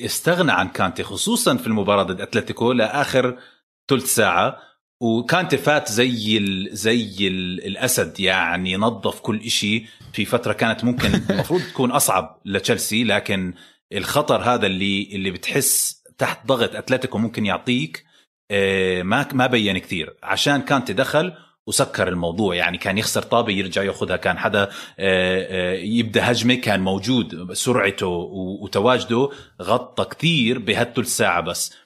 [0.00, 3.38] استغنى عن كانتي خصوصا في المباراة ضد أتلتيكو لآخر
[3.88, 4.58] ثلث ساعة
[5.00, 11.14] وكانتي فات زي ال زي ال الأسد يعني نظف كل شيء في فترة كانت ممكن
[11.30, 13.54] المفروض تكون أصعب لتشيلسي لكن
[13.92, 18.04] الخطر هذا اللي اللي بتحس تحت ضغط أتلتيكو ممكن يعطيك
[19.02, 20.16] ما ما بين كثير.
[20.22, 21.32] عشان كانتي دخل
[21.66, 24.16] وسكر الموضوع يعني كان يخسر طابة يرجع يأخذها.
[24.16, 28.06] كان حدا آه، آه، يبدأ هجمة كان موجود سرعته
[28.62, 29.28] وتواجده
[29.62, 31.76] غطى كثير بهالثلث ساعة بس.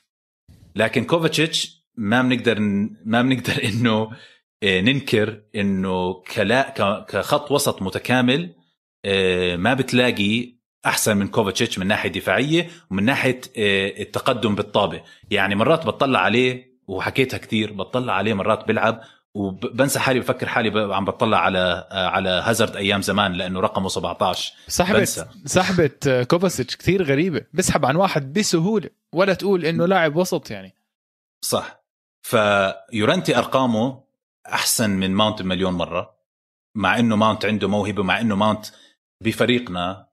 [0.77, 2.61] لكن كوفاتشيتش ما بنقدر
[3.05, 4.11] ما بنقدر إنه
[4.65, 6.75] ننكر إنه كلا
[7.09, 8.55] كخط وسط متكامل
[9.57, 10.56] ما بتلاقي
[10.87, 15.03] أحسن من كوفاتشيتش من ناحية دفاعية ومن ناحية آه، التقدم بالطابة.
[15.31, 19.01] يعني مرات بطلع عليه وحكيتها كثير بطلع عليه مرات بيلعب
[19.35, 24.55] وبنسى حالي بفكر حالي عم بطلع على آه، على هازارد أيام زمان لأنه رقمه 17
[24.69, 25.05] سحبه
[25.45, 27.43] سحبه آه، كوفاسيتش كثير غريبة.
[27.53, 30.75] بيسحب عن واحد بسهولة ولا تقول إنه لاعب وسط يعني.
[31.41, 31.83] صح.
[32.23, 34.03] فيورنتي أرقامه
[34.53, 36.17] أحسن من ماونت مليون مرة
[36.75, 38.67] مع إنه ماونت عنده موهبة مع إنه ماونت
[39.21, 40.06] بفريقنا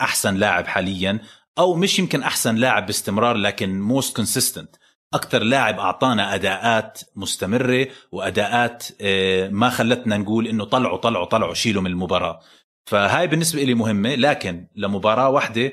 [0.00, 1.20] أحسن لاعب حاليا
[1.58, 4.76] أو مش يمكن أحسن لاعب باستمرار لكن most consistent
[5.14, 11.82] أكثر لاعب أعطانا أداءات مستمرة وأداءات آه، ما خلتنا نقول إنه طلعوا طلعوا طلعوا شيلوا
[11.82, 12.40] من المباراة.
[12.86, 15.72] فهاي بالنسبة لي مهمة لكن لمباراة واحدة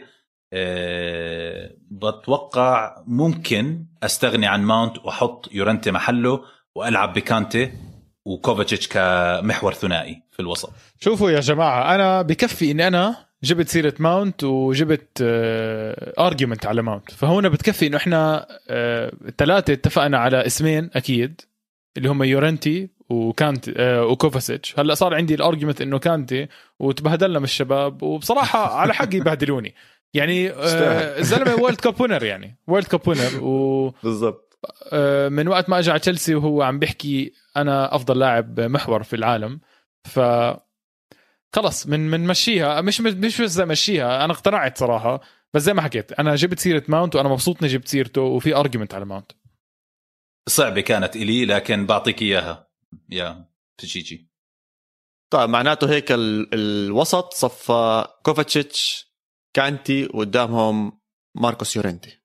[0.54, 6.42] أه بتوقع ممكن أستغني عن ماونت وأحط يورنتي محله
[6.76, 7.72] وألعب بكانتي
[8.26, 10.70] وكوفاتشيتش كمحور ثنائي في الوسط.
[11.00, 15.18] شوفوا يا جماعة أنا بكفي اني أنا جبت سيرة ماونت وجبت
[16.20, 17.12] argument آه، على ماونت.
[17.12, 18.48] فهنا بتكفي إنه إحنا
[19.28, 21.42] الثلاثه آه، اتفقنا على اسمين أكيد
[21.98, 24.80] اللي هم يورنتي وكانت آه، وكوفاسيتش.
[24.80, 26.48] هلأ صار عندي ال argument إنه كانتي
[26.80, 29.76] وتبهدلنا من الشباب وبصراحة على حق يبهدلوني.
[30.14, 30.52] يعني
[31.20, 34.58] الزلمه World Cup winner يعني World Cup winner و بالضبط.
[35.30, 39.60] من وقت ما اجى على تشيلسي وهو عم بيحكي أنا أفضل لاعب محور في العالم.
[40.04, 40.20] ف
[41.56, 45.22] خلص من من مشيها مش مش بس مشيها أنا اقتنعت صراحة
[45.54, 48.94] بس زي ما حكيت أنا جبت سيرة ماونت وأنا مبسوط إني جبت سيرته وفي argument
[48.94, 49.32] على ماونت.
[50.50, 52.68] صعبة كانت إلي لكن بعطيك إياها
[53.10, 54.30] يا تشيجي
[55.34, 56.54] طيب معناته هيك ال...
[56.54, 59.08] الوسط صفى كوفاتشيتش
[59.56, 61.02] كانتي وقدامهم
[61.36, 62.22] ماركوس يورنتي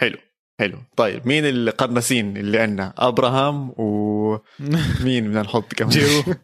[0.00, 0.18] حلو
[0.60, 0.78] حلو.
[0.96, 5.92] طيب مين القرنسين اللي عندنا؟ أبراهام ومين بدنا نحط كمان؟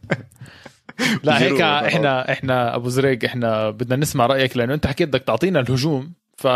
[1.22, 5.60] لا هيك إحنا إحنا أبو زريق إحنا بدنا نسمع رأيك لأنه أنت حكيت بدك تعطينا
[5.60, 6.46] الهجوم ف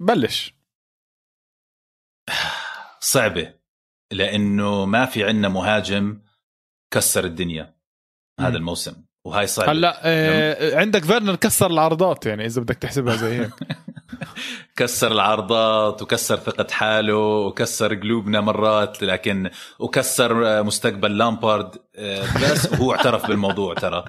[0.00, 0.54] بلش.
[3.00, 3.54] صعبة
[4.12, 6.20] لأنه ما في عندنا مهاجم
[6.90, 7.74] كسر الدنيا
[8.40, 9.72] هذا الموسم وهاي صعبة.
[9.72, 13.50] هلأ آه عندك فيرنر كسر العرضات يعني إذا بدك تحسبها زي هيك.
[14.76, 22.92] كسر العارضات وكسر ثقة حاله وكسر قلوبنا مرات لكن وكسر مستقبل لامبارد آه، بس هو
[22.92, 24.04] اعترف بالموضوع ترى.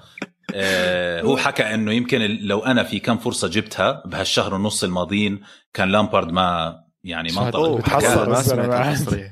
[0.54, 5.42] آه، هو حكى إنه يمكن لو أنا في كم فرصة جبتها بهالشهر ونص الماضيين
[5.74, 8.30] كان لامبارد ما يعني ما انطلق بتحسر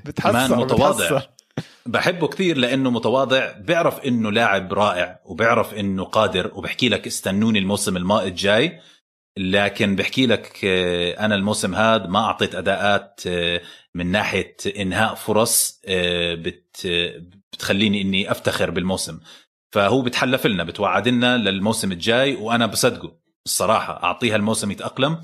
[0.06, 1.22] بتحسر متواضع.
[1.86, 7.98] بحبه كثير لأنه متواضع بيعرف إنه لاعب رائع وبيعرف إنه قادر وبحكي لك استنوني الموسم
[7.98, 8.80] الماء الجاي.
[9.40, 13.62] لكن بحكي لك آه، أنا الموسم هذا ما أعطيت أداءات آه،
[13.96, 15.82] من ناحية إنهاء فرص
[16.34, 16.88] بت
[17.54, 19.20] بتخليني إني أفتخر بالموسم.
[19.72, 23.20] فهو بتحلف لنا بتوعد لنا للموسم الجاي وأنا بصدقه.
[23.46, 25.22] الصراحة أعطيها الموسم يتأقلم.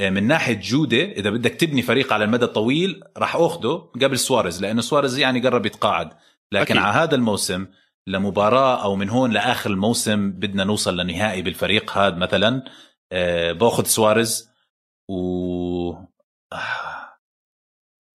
[0.00, 4.62] آه، من ناحية جودة إذا بدك تبني فريق على المدى الطويل راح اخذه قبل سواريز
[4.62, 6.10] لأنه سواريز يعني قرب يتقاعد.
[6.52, 6.76] لكن أكيد.
[6.76, 7.66] على هذا الموسم
[8.06, 12.56] لمباراة أو من هون لآخر الموسم بدنا نوصل لنهائي بالفريق هذا مثلا.
[12.56, 12.70] آه،
[13.52, 14.50] باخذ سواريز
[15.10, 15.94] و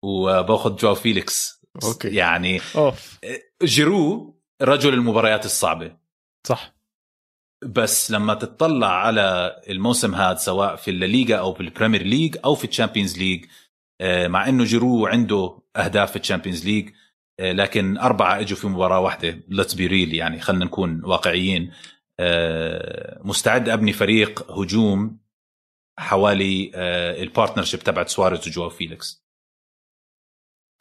[0.05, 1.63] وباخذ جو فيليكس.
[1.83, 2.09] Okay.
[2.09, 3.19] يعني أوف.
[3.63, 5.97] جيرو رجل المباريات الصعبة.
[6.47, 6.75] صح.
[7.65, 12.65] بس لما تطلع على الموسم هذا سواء في الليغا أو في البريمير ليج أو في
[12.67, 13.45] الشامبيونز ليج
[14.01, 16.91] آه، مع إنه جيرو عنده أهداف في الشامبيونز ليج
[17.41, 19.41] آه، لكن أربعة إجوا في مباراة واحدة.
[19.49, 21.63] let's be real يعني خلينا نكون واقعيين.
[21.63, 21.77] آه،
[23.25, 25.19] مستعد أبني فريق هجوم
[25.99, 26.71] حوالي
[27.23, 29.23] ال partnership تبعت سواريز وجواو فيليكس.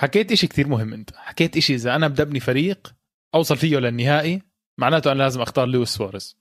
[0.02, 1.16] حكيت إشي كثير مهم أنت.
[1.16, 2.96] حكيت إشي إذا أنا بدي أبني فريق
[3.36, 4.42] أوصل فيه للنهائي
[4.80, 6.40] معناته أنا لازم أختار لويس سواريز.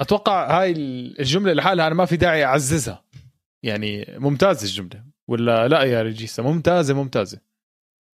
[0.00, 0.72] أتوقع هاي
[1.20, 3.04] الجملة لحالها أنا ما في داعي أعززها.
[3.64, 5.04] يعني ممتازة الجملة.
[5.28, 7.40] ولا لا يا ريجيسا ممتازة ممتازة.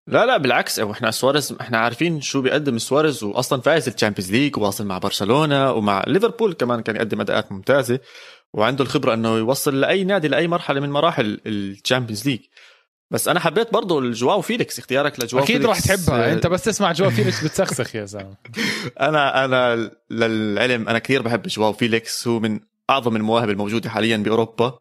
[0.06, 0.78] لا لا بالعكس.
[0.80, 5.72] إحنا سواريز إحنا عارفين شو بيقدم سواريز واصلا فايز ال Champions League وواصل مع برشلونة
[5.72, 8.00] ومع ليفربول كمان كان يقدم أداءات ممتازة
[8.52, 12.40] وعنده الخبرة إنه يوصل لأي نادي لأي مرحلة من مراحل ال Champions League
[13.10, 16.32] بس أنا حبيت برضه الجواو فيليكس اختيارك لجواو أكيد راح تحبها.
[16.32, 18.36] أنت بس تسمع جواو فيليكس بتسخسخ يا زلمة.
[19.00, 24.78] أنا أنا للعلم أنا كثير بحب جواو فيليكس هو من أعظم المواهب الموجودة حاليا بأوروبا.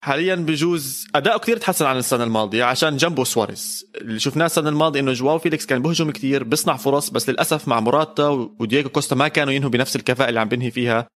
[0.00, 3.84] حاليا بجوز اداؤه كثير تحسن عن السنة الماضية عشان جنبه سواريز.
[3.94, 7.80] اللي شفناه السنة الماضية إنه جواو فيليكس كان بهجم كثير بيصنع فرص بس للأسف مع
[7.80, 11.08] موراتا ودييغو كوستا ما كانوا ينهوا بنفس الكفاءة اللي عم بينهي فيها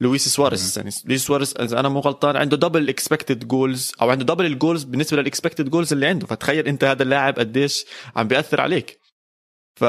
[0.00, 0.78] لويس سواريز.
[0.78, 4.52] يعني لويس سواريز إذا أنا مو غلطان عنده double expected goals أو عنده double ال
[4.52, 6.26] goals بالنسبة لل expected goals اللي عنده.
[6.26, 7.84] فتخيل أنت هذا اللاعب قديش
[8.16, 8.98] عم بيأثر عليك.
[9.80, 9.84] ف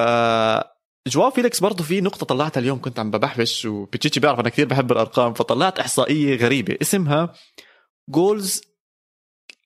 [1.08, 4.92] جواو فيليكس برضه في نقطة طلعتها اليوم كنت عم ببحبش وبيتشيتشي بيعرف أنا كثير بحب
[4.92, 6.78] الأرقام فطلعت إحصائية غريبة.
[6.82, 7.34] اسمها
[8.10, 8.62] goals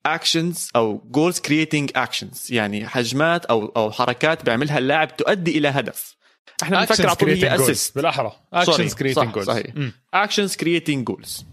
[0.05, 6.15] actions أو goals creating actions يعني هجمات أو أو حركات بيعملها اللاعب تؤدي إلى هدف.
[6.63, 8.35] إحنا بنفكر على طول هي assist بالأحرى.
[8.53, 9.73] actions creating goals صحيح.
[10.13, 11.45] actions creating goals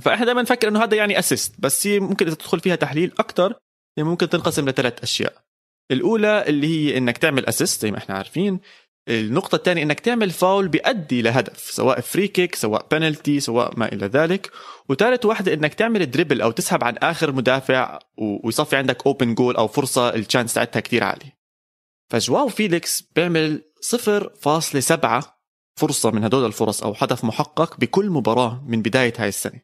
[0.00, 3.54] فإحنا دائما نفكر إنه هذا يعني assist بس هي ممكن إذا تدخل فيها تحليل أكثر
[3.98, 5.42] ممكن تنقسم لثلاث أشياء.
[5.90, 8.60] الأولى اللي هي إنك تعمل assist زي ما إحنا عارفين.
[9.08, 14.06] النقطة الثانية إنك تعمل فاول بيؤدي لهدف سواء free kick سواء بنالتي سواء ما إلى
[14.06, 14.50] ذلك.
[14.88, 19.68] وثالث واحدة إنك تعمل dribble أو تسحب عن آخر مدافع ويصفي عندك open goal أو
[19.68, 21.38] فرصة ال chance تاعتها كثير عالية.
[22.10, 25.24] فجواو فيليكس بيعمل 0.7
[25.76, 29.60] فرصة من هدول الفرص أو هدف محقق بكل مباراة من بداية هاي السنة.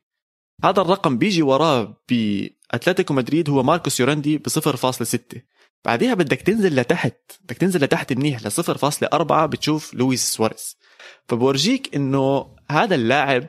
[0.64, 5.38] هذا الرقم بيجي وراه بأتلتيكو مدريد هو ماركوس يورنتي ب 0.6
[5.84, 10.76] بعديها بدك تنزل لتحت بدك تنزل لتحت منيح ل 0.4 بتشوف لويس سواريز.
[11.28, 13.46] فبورجيك إنه هذا اللاعب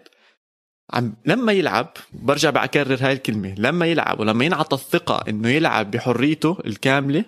[0.94, 6.58] عم لما يلعب برجع بكرر هاي الكلمة لما يلعب ولما ينعطى الثقة إنه يلعب بحريته
[6.66, 7.26] الكاملة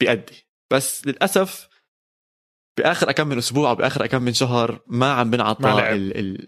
[0.00, 0.48] بيأدي.
[0.72, 1.68] بس للأسف
[2.78, 5.92] بآخر اكم من أسبوع أو بآخر اكم من شهر ما عم بنعطى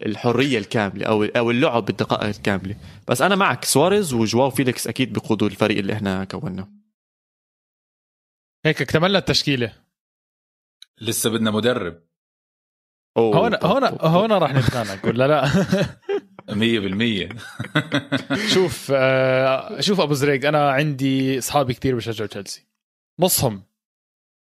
[0.06, 2.76] الحرية الكاملة أو أو اللعب بالدقائق الكاملة.
[3.08, 6.79] بس أنا معك سواريز وجواو فيليكس أكيد بيقودوا الفريق اللي إحنا كوناه.
[8.66, 9.72] هيك اكتملنا التشكيلة.
[11.00, 12.02] لسه بدنا مدرب.
[13.16, 15.46] أوه هون هون هون راح نتخانق ولا لا
[17.28, 17.36] 100%
[18.54, 22.66] شوف آه شوف أبو زريق أنا عندي أصحابي كثير بشجعوا تشيلسي.
[23.20, 23.62] نصهم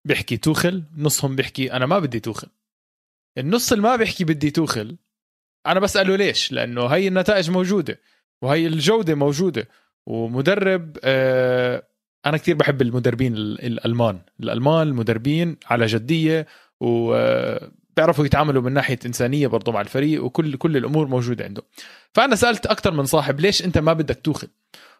[0.08, 2.48] بيحكي توخل نصهم بيحكي أنا ما بدي توخل.
[3.38, 4.98] النص اللي ما بيحكي بدي توخل
[5.68, 8.00] أنا بسأله ليش؟ لأنه هي النتائج موجودة
[8.42, 9.68] وهي الجودة موجودة.
[10.06, 11.88] ومدرب آه
[12.26, 14.20] أنا كثير بحب المدربين الألمان.
[14.40, 16.48] الألمان المدربين على جدية
[16.80, 21.64] وبيعرفوا يتعاملوا من ناحية إنسانية برضه مع الفريق وكل كل الأمور موجودة عنده
[22.14, 24.48] فأنا سألت أكثر من صاحب ليش أنت ما بدك توخل؟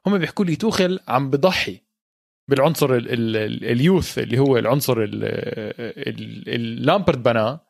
[0.06, 1.82] هم بيحكوا لي توخل عم بضحي
[2.48, 4.96] بالعنصر ال ال ال اليوث اللي هو العنصر
[6.48, 7.50] لامبارد بناه.
[7.50, 7.62] آه،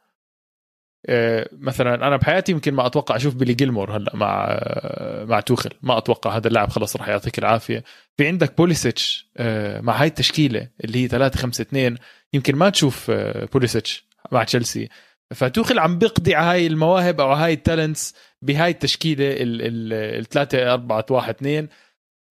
[1.52, 5.98] مثلا أنا بحياتي يمكن ما أتوقع أشوف بيلي جيلمور هلأ مع آه، مع توخل ما
[5.98, 7.84] أتوقع هذا اللاعب خلص راح يعطيك العافية.
[8.18, 11.98] في عندك بوليسيتش آه، مع هاي التشكيلة اللي هي 3 5 2
[12.34, 13.12] يمكن ما تشوف
[13.54, 14.90] بوليسيتش مع تشيلسي.
[15.34, 21.06] فتوخل عم بيقضي على هاي المواهب أو هاي ال talents بهاي التشكيلة ال 3 4
[21.10, 21.68] 1 2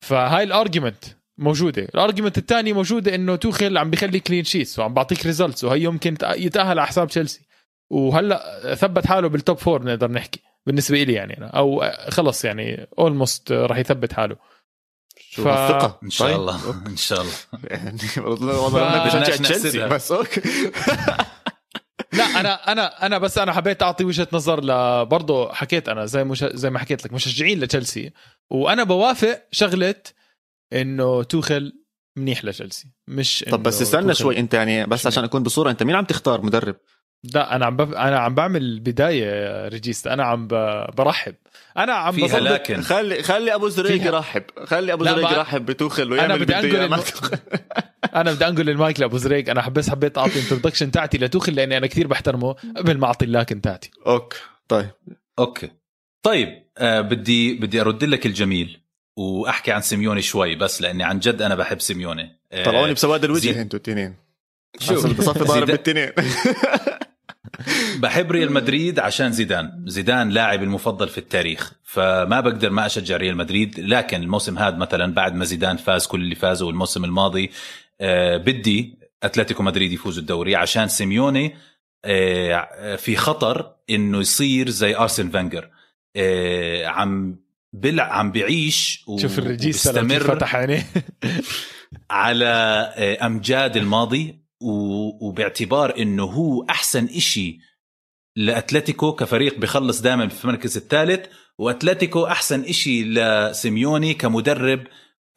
[0.01, 1.03] فهاي ال argument
[1.37, 1.81] موجودة.
[1.81, 6.17] ال argument الثاني موجودة إنه توخل عم بيخلي clean sheets وعم بعطيك results وهي يمكن
[6.23, 7.48] يتأهل على حساب تشيلسي.
[7.89, 11.47] وهلا ثبت حاله بال top four نقدر نحكي بالنسبة لي يعني أنا.
[11.47, 14.35] أو خلص يعني almost راح يثبت حاله.
[15.31, 15.41] ف...
[15.41, 16.39] ثقة إن شاء طيب.
[16.39, 16.85] الله.
[16.87, 17.33] إن شاء الله.
[17.71, 18.69] يعني والله
[19.09, 19.29] ف...
[19.29, 19.87] تشيلسي.
[19.87, 20.41] بس okay.
[22.13, 26.23] لا أنا أنا أنا بس أنا حبيت أعطي وجهة نظر ل برضه حكيت أنا زي
[26.23, 26.45] مش...
[26.53, 28.11] زي ما حكيت لك مشجعين لتشيلسي.
[28.49, 29.95] وأنا بوافق شغلة
[30.73, 31.73] إنه توخل
[32.17, 35.95] منيح لتشيلسي مش طب بس استنى شوي أنت يعني بس عشان أكون بصورة أنت مين
[35.95, 36.75] عم تختار مدرب؟
[37.23, 37.93] لا أنا عم بف...
[37.93, 40.53] أنا عم بعمل بداية ريجيستا أنا عم ب...
[40.97, 41.35] برحب.
[41.77, 42.81] أنا عم فيها لكن.
[42.81, 44.43] خلي خلي أبو زريق يرحب.
[44.63, 46.93] خلي أبو زريق يرحب بتوخل ويعمل أنا بدي أنقل الم...
[48.15, 49.49] أنا بدي أنقل المايك لأبو زريق.
[49.49, 53.61] أنا بس حبيت أعطي introduction تاعتي لتوخل لأني أنا كثير بحترمه قبل ما أعطي اللاكن
[53.61, 53.91] تاعتي.
[54.07, 54.89] okay طيب.
[55.39, 55.69] okay.
[56.23, 58.79] طيب آه بدي بدي أرد لك الجميل
[59.17, 62.39] وأحكي عن سيميوني شوي بس لأني عن جد أنا بحب سيميوني.
[62.51, 64.15] آه طلعوني بسواد الوجه أنتوا الاثنين
[64.79, 66.11] شو؟ بصفي ضارب بالاثنين
[67.99, 69.83] بحب ريال مدريد عشان زيدان.
[69.85, 71.73] زيدان لاعب المفضل في التاريخ.
[71.89, 76.21] فما بقدر ما أشجع ريال مدريد لكن الموسم هذا مثلا بعد ما زيدان فاز كل
[76.21, 77.51] اللي فازوا الموسم الماضي
[78.01, 81.55] آه بدي أتلتيكو مدريد يفوز الدوري عشان سيميوني
[82.05, 85.69] آه في خطر إنه يصير زي أرسن فانجر
[86.15, 87.39] آه عم
[87.73, 90.85] بلع عم بعيش شوف الريجيستا فتح عينيه.
[92.09, 92.45] على
[93.21, 94.39] أمجاد الماضي.
[94.61, 97.59] وباعتبار إنه هو أحسن إشي
[98.35, 101.25] لأتلتيكو كفريق بخلص دائما في المركز الثالث
[101.57, 104.87] وأتلتيكو أحسن إشي لسيميوني كمدرب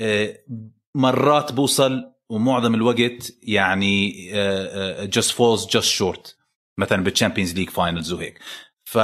[0.01, 0.39] آه،
[0.95, 4.13] مرات بوصل ومعظم الوقت يعني
[5.07, 6.37] just falls just short
[6.79, 8.39] مثلا بال Champions League finals وهيك.
[8.85, 8.99] ف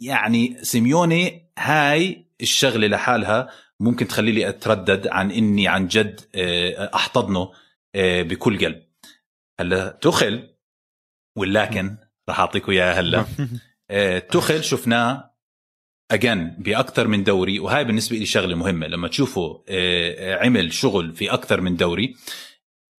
[0.00, 3.48] يعني سيميوني هاي الشغلة لحالها
[3.80, 7.50] ممكن تخلي لي أتردد عن إني عن جد آه، أحتضنه
[7.94, 8.82] آه، بكل قلب.
[9.60, 10.54] هلا تخل
[11.38, 11.96] ولكن
[12.28, 13.24] راح اعطيكم إياها هلا.
[13.90, 15.34] آه، تخل شفناه
[16.10, 18.86] اجان بأكثر من دوري وهاي بالنسبة لي شغلة مهمة.
[18.86, 22.16] لما تشوفوا آه، عمل شغل في أكثر من دوري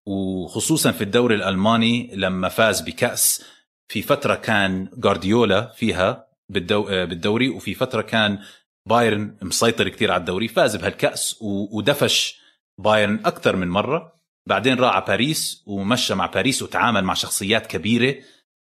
[0.07, 3.45] وخصوصا في الدوري الألماني لما فاز بكأس
[3.87, 8.39] في فترة كان جارديولا فيها بالدو آه، بالدوري وفي فترة كان
[8.87, 12.39] بايرن مسيطر كثير على الدوري فاز بهالكأس ودفش
[12.77, 14.14] بايرن أكثر من مرة.
[14.47, 18.15] بعدين راح على باريس ومشى مع باريس وتعامل مع شخصيات كبيرة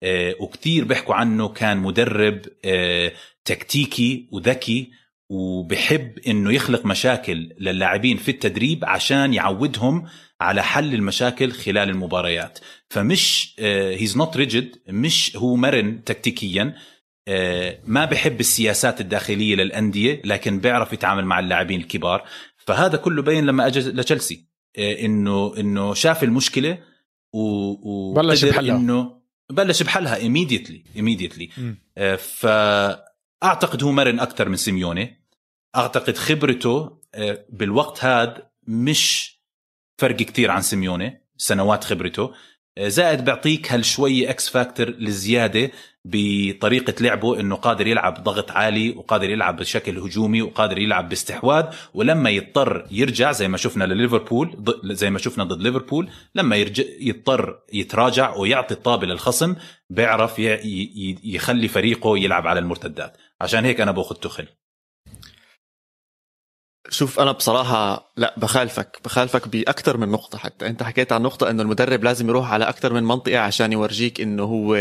[0.03, 1.49] آه، وكثير بيحكوا عنه.
[1.49, 3.11] كان مدرب آه،
[3.45, 4.91] تكتيكي وذكي
[5.29, 10.05] وبحب إنه يخلق مشاكل للاعبين في التدريب عشان يعودهم
[10.41, 12.59] على حل المشاكل خلال المباريات.
[12.89, 16.75] فمش he's not rigid مش هو مرن تكتيكيا
[17.29, 22.23] آه، ما بحب السياسات الداخلية للأندية لكن بيعرف يتعامل مع اللاعبين الكبار.
[22.57, 24.48] فهذا كله بين لما اجى لتشيلسي.
[24.77, 26.83] إنه إنه شاف المشكلة
[27.33, 28.75] و بلش بحلها.
[28.75, 31.49] إنه بلش بحلها immediately immediately
[31.97, 35.23] آه، فأعتقد هو مرن أكثر من سيميوني.
[35.75, 39.35] أعتقد خبرته آه، بالوقت هذا مش
[39.97, 42.33] فرق كتير عن سيميوني سنوات خبرته.
[42.79, 45.71] زائد بيعطيك هالشوي X factor الزياده
[46.05, 52.29] بطريقة لعبه إنه قادر يلعب ضغط عالي وقادر يلعب بشكل هجومي وقادر يلعب باستحواذ ولما
[52.29, 58.35] يضطر يرجع زي ما شفنا لليفربول زي ما شفنا ضد ليفربول لما يرجع يضطر يتراجع
[58.35, 59.55] ويعطي الطابة للخصم
[59.89, 60.39] بيعرف
[61.23, 63.17] يخلي فريقه يلعب على المرتدات.
[63.41, 64.47] عشان هيك أنا بأخذ تخل
[66.89, 70.67] شوف أنا بصراحة لا بخالفك بخالفك باكثر من نقطة حتى.
[70.67, 74.43] أنت حكيت عن نقطة إنه المدرب لازم يروح على أكثر من منطقة عشان يورجيك إنه
[74.43, 74.75] هو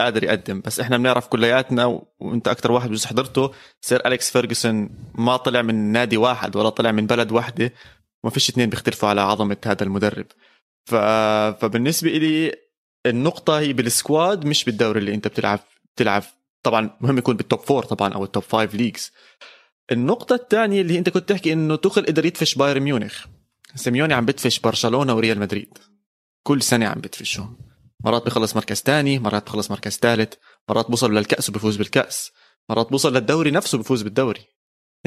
[0.00, 0.60] قادر يقدم.
[0.60, 5.74] بس إحنا بنعرف كلياتنا وأنت أكثر واحد بجوز حضرته سير أليكس فيرجسون ما طلع من
[5.74, 7.72] نادي واحد ولا طلع من بلد واحدة.
[8.24, 10.26] ما فيش اثنين بيختلفوا على عظمة هذا المدرب.
[10.86, 10.94] ف...
[11.60, 12.54] فبالنسبة لي
[13.06, 15.60] النقطة هي بال squad مش بالدوري اللي أنت بتلعب
[15.94, 16.22] بتلعب.
[16.62, 19.12] طبعا مهم يكون بال top four طبعا أو ال top five leagues
[19.92, 23.26] النقطة الثانية اللي أنت كنت تحكي إنه توخيل قدر يدفش بايرن ميونخ.
[23.74, 25.78] سيميوني عم بدفش برشلونة وريال مدريد.
[26.42, 27.69] كل سنة عم بدفشهم
[28.04, 30.34] مرات بخلص مركز ثاني مرات بخلص مركز ثالث
[30.68, 32.32] مرات بوصل للكأس وبفوز بالكأس
[32.70, 34.40] مرات بوصل للدوري نفسه بفوز بالدوري.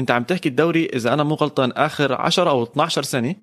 [0.00, 3.36] انت عم تحكي الدوري إذا أنا مو غلطان آخر 10 أو 12 سنة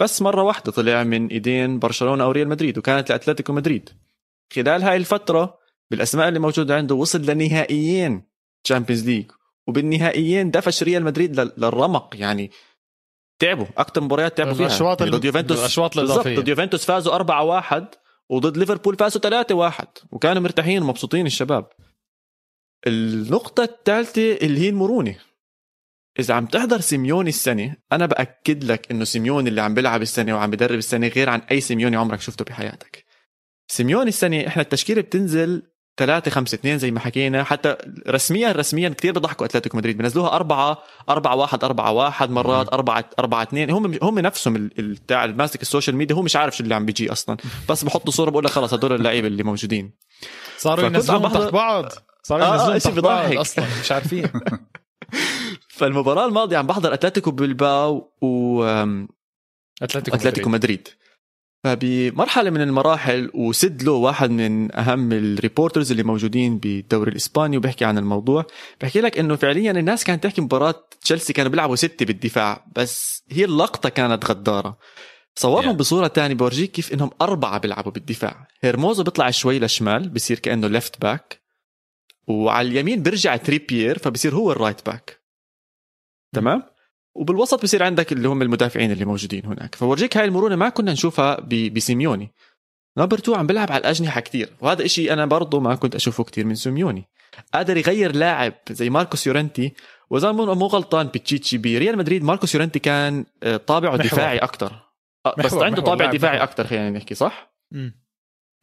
[0.00, 3.90] بس مرة واحدة طلع من إيدين برشلونة أو ريال مدريد وكانت لأتلتيكو مدريد.
[4.54, 5.58] خلال هاي الفترة
[5.90, 8.22] بالأسماء اللي موجودة عنده وصل لنهائيين
[8.64, 9.30] Champions League
[9.66, 12.50] وبالنهائيين دفش ريال مدريد للرمق يعني
[13.38, 14.66] تعبوا أكثر مباريات تعبوا فيها.
[14.66, 16.38] الاشواط ضد يوفنتوس الاشواط الإضافية.
[16.38, 17.94] ضد يوفنتوس فازوا 4 1
[18.28, 21.68] وضد ليفربول فازوا 3 1 وكانوا مرتاحين ومبسوطين الشباب.
[22.86, 25.16] النقطة الثالثة اللي هي المرونة.
[26.18, 30.50] إذا عم تحضر سيميوني السنة أنا بأكد لك إنه سيميوني اللي عم بيلعب السنة وعم
[30.50, 33.04] بدرب السنة غير عن أي سيميوني عمرك شفته بحياتك.
[33.68, 35.62] سيميوني السنة إحنا التشكيلة بتنزل
[35.98, 37.44] 3 5 2 زي ما حكينا.
[37.44, 37.76] حتى
[38.08, 39.98] رسميا رسميا كثير بضحكوا أتلتيكو مدريد.
[39.98, 45.62] بنزلوها 4 4 1 4 1 مرات 4 4 2 هم هم نفسهم بتاع ماسك
[45.62, 46.16] ال social media.
[46.16, 47.36] هو مش عارف شو اللي عم بيجي أصلا.
[47.68, 49.92] بس بحطوا صورة بقول لك خلص هدول اللعيبة اللي موجودين.
[50.58, 51.92] صاروا ينزلون تحت بعض.
[52.22, 53.64] صاروا آه ينزلون تحت بعض أصلا.
[53.80, 54.30] مش عارفين.
[55.78, 58.62] فالمباراة الماضية عم بحضر أتلتيكو بلباو و
[59.82, 60.78] أتلتيكو, أتلتيكو مدريد.
[60.80, 60.88] مدريد.
[61.68, 67.84] فبمرحلة من المراحل وسد له واحد من أهم ال reporters اللي موجودين بالدوري الإسباني وبيحكي
[67.84, 68.46] عن الموضوع.
[68.80, 73.44] بحكي لك إنه فعليا الناس كانت تحكي مباراة تشيلسي كانوا بيلعبوا ستة بالدفاع بس هي
[73.44, 74.78] اللقطة كانت غدارة.
[75.34, 75.76] صورهم yeah.
[75.76, 78.48] بصورة تانية بورجيك كيف إنهم أربعة بيلعبوا بالدفاع.
[78.60, 81.40] هيرموزو بيطلع شوي لشمال بصير كأنه left back
[82.26, 85.20] وعلى اليمين بيرجع تريبيير فبصير هو ال right back
[86.34, 86.62] تمام؟
[87.18, 89.74] وبالوسط بصير عندك اللي هم المدافعين اللي موجودين هناك.
[89.74, 91.40] فبورجيك هاي المرونة ما كنا نشوفها
[91.72, 92.32] بسيميوني.
[92.98, 94.48] number 2 عم بيلعب على الأجنحة كتير.
[94.60, 97.04] وهذا إشي أنا برضه ما كنت أشوفه كتير من سيميوني.
[97.54, 99.72] قادر يغير لاعب زي ماركوس يورنتي
[100.10, 104.04] وإذا مو غلطان بتشيتشي بريال مدريد ماركوس يورنتي كان آه، طابعه محور.
[104.04, 104.72] دفاعي أكثر
[105.26, 105.96] آه، بس محور عنده محور.
[105.96, 107.90] طابع دفاعي أكثر خلينا نحكي صح؟ م.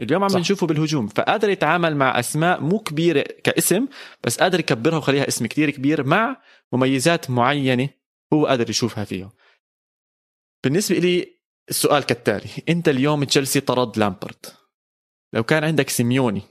[0.02, 1.08] اليوم عم نشوفه بالهجوم.
[1.08, 3.88] فقادر يتعامل مع أسماء مو كبيرة كاسم
[4.24, 6.42] بس قادر يكبرها ويخليها اسم كتير كبير مع
[6.74, 7.90] مميزات معينة
[8.36, 9.30] هو قادر يشوفها فيه
[10.64, 11.36] بالنسبة لي
[11.70, 14.46] السؤال كالتالي أنت اليوم تشيلسي طرد لامبرد.
[15.34, 16.42] لو كان عندك سيميوني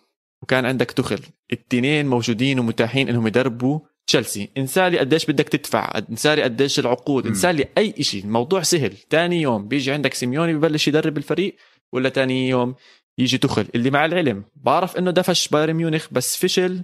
[0.42, 1.20] وكان عندك توخيل
[1.52, 4.48] التنين موجودين ومتاحين إنهم يدربوا تشيلسي.
[4.56, 8.96] انسالي قديش بدك تدفع انسالي قديش العقود انسالي أي شيء الموضوع سهل.
[8.96, 11.56] تاني يوم بيجي عندك سيميوني ببلش يدرب الفريق
[11.92, 12.74] ولا تاني يوم
[13.18, 16.82] يجي توخيل اللي مع العلم بعرف إنه دفش بايرن ميونخ بس فشل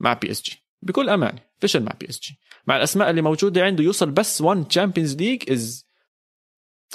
[0.00, 0.62] مع بي إس جي.
[0.82, 2.38] بكل أمانة فشل مع بي إس جي.
[2.66, 5.86] مع الأسماء اللي موجودة عنده يوصل بس 1 Champions League از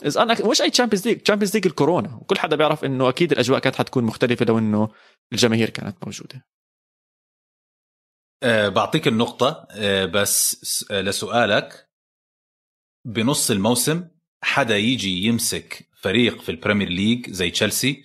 [0.04, 2.16] از أنا مش أي Champions League Champions League الكورونا.
[2.16, 4.90] وكل حدا بيعرف إنه أكيد الأجواء كانت حتكون مختلفة لو إنه
[5.34, 6.46] الجماهير كانت موجودة.
[8.44, 11.90] أه بعطيك النقطة أه بس أه لسؤالك.
[13.06, 14.08] بنص الموسم
[14.44, 18.04] حدا يجي يمسك فريق في ال Premier League زي تشيلسي؟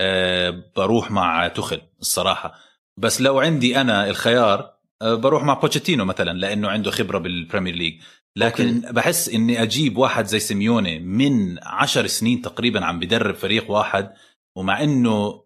[0.00, 2.54] أه بروح مع توخيل الصراحة.
[2.96, 4.71] بس لو عندي أنا الخيار
[5.02, 8.00] بروح مع بوتشيتينو مثلا لأنه عنده خبرة بال Premier League
[8.36, 8.92] لكن okay.
[8.92, 14.12] بحس إني أجيب واحد زي سيميوني من عشر سنين تقريبا عم بدرب فريق واحد
[14.56, 15.44] ومع إنه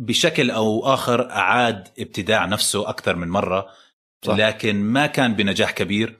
[0.00, 3.68] بشكل أو آخر أعاد ابتداع نفسه أكثر من مرة
[4.24, 4.34] صح.
[4.34, 6.18] لكن ما كان بنجاح كبير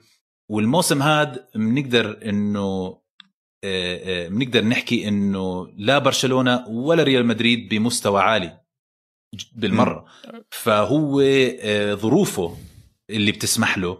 [0.51, 2.99] والموسم هذا بنقدر إنه
[3.63, 8.59] أه، أه، بنقدر نحكي إنه لا برشلونة ولا ريال مدريد بمستوى عالي
[9.55, 10.05] بالمرة.
[10.49, 11.23] فهو
[11.95, 12.57] ظروفه
[13.09, 13.97] اللي بتسمح له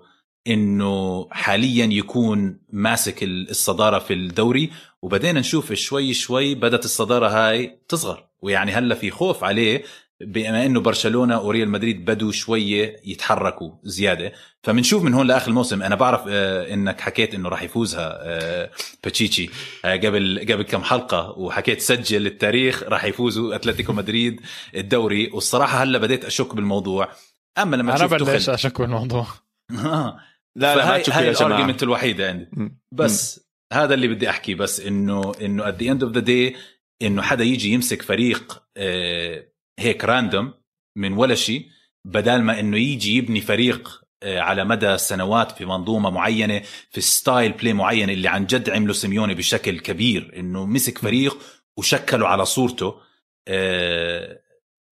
[0.47, 4.69] إنه حاليا يكون ماسك الصدارة في الدوري
[5.01, 8.25] وبدينا نشوف شوي شوي بدأت الصدارة هاي تصغر.
[8.41, 9.83] ويعني هلأ في خوف عليه
[10.21, 14.33] بما إنه برشلونة وريال مدريد بدوا شوية يتحركوا زيادة.
[14.63, 18.71] فبنشوف من هون لآخر الموسم أنا بعرف آه إنك حكيت إنه راح يفوزها آه
[19.03, 19.49] باتشيتشي.
[19.85, 24.41] آه قبل قبل كم حلقة وحكيت سجل التاريخ راح يفوزوا أتلتيكو مدريد
[24.75, 25.29] الدوري.
[25.33, 27.09] والصراحة هلأ بديت أشك بالموضوع.
[27.57, 29.27] أما لما أنا بلش اشك بالموضوع
[30.55, 32.49] لا لا هاي, هاي ال argument الوحيدة عندي.
[32.93, 33.41] بس م.
[33.73, 36.55] هذا اللي بدي احكيه بس إنه إنه at the end of the day
[37.01, 39.45] إنه حدا يجي يمسك فريق آه
[39.79, 40.53] هيك random
[40.97, 41.67] من ولا شيء
[42.05, 47.51] بدال ما إنه يجي يبني فريق آه على مدى سنوات في منظومة معينة في style
[47.51, 51.37] play معين اللي عن جد عمله سيميوني بشكل كبير إنه مسك فريق
[51.77, 53.01] وشكله على صورته
[53.47, 54.41] آه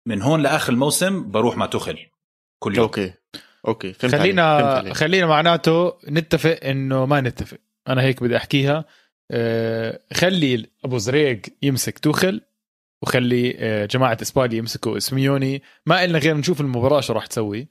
[0.08, 2.12] من هون لآخر الموسم بروح مع توخيل
[2.64, 2.84] كل يوم.
[2.84, 3.14] Okay.
[3.68, 3.94] Okay.
[3.94, 4.66] فهمت خلينا عليك.
[4.66, 4.94] فهمت عليك.
[4.94, 7.58] خلينا معناته نتفق إنه ما نتفق.
[7.88, 8.86] أنا هيك بدي أحكيها.
[9.32, 12.42] أه خلي أبو زريق يمسك توخل
[13.02, 17.68] وخلي أه جماعة اسبانيا يمسكوا اسميوني ما إلنا غير نشوف المباراة شو راح تسوي.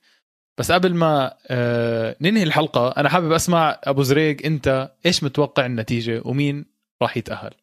[0.59, 6.23] بس قبل ما أه ننهي الحلقة أنا حابب أسمع أبو زريق أنت إيش متوقع النتيجة؟
[6.25, 6.67] ومين
[7.03, 7.55] راح يتأهل؟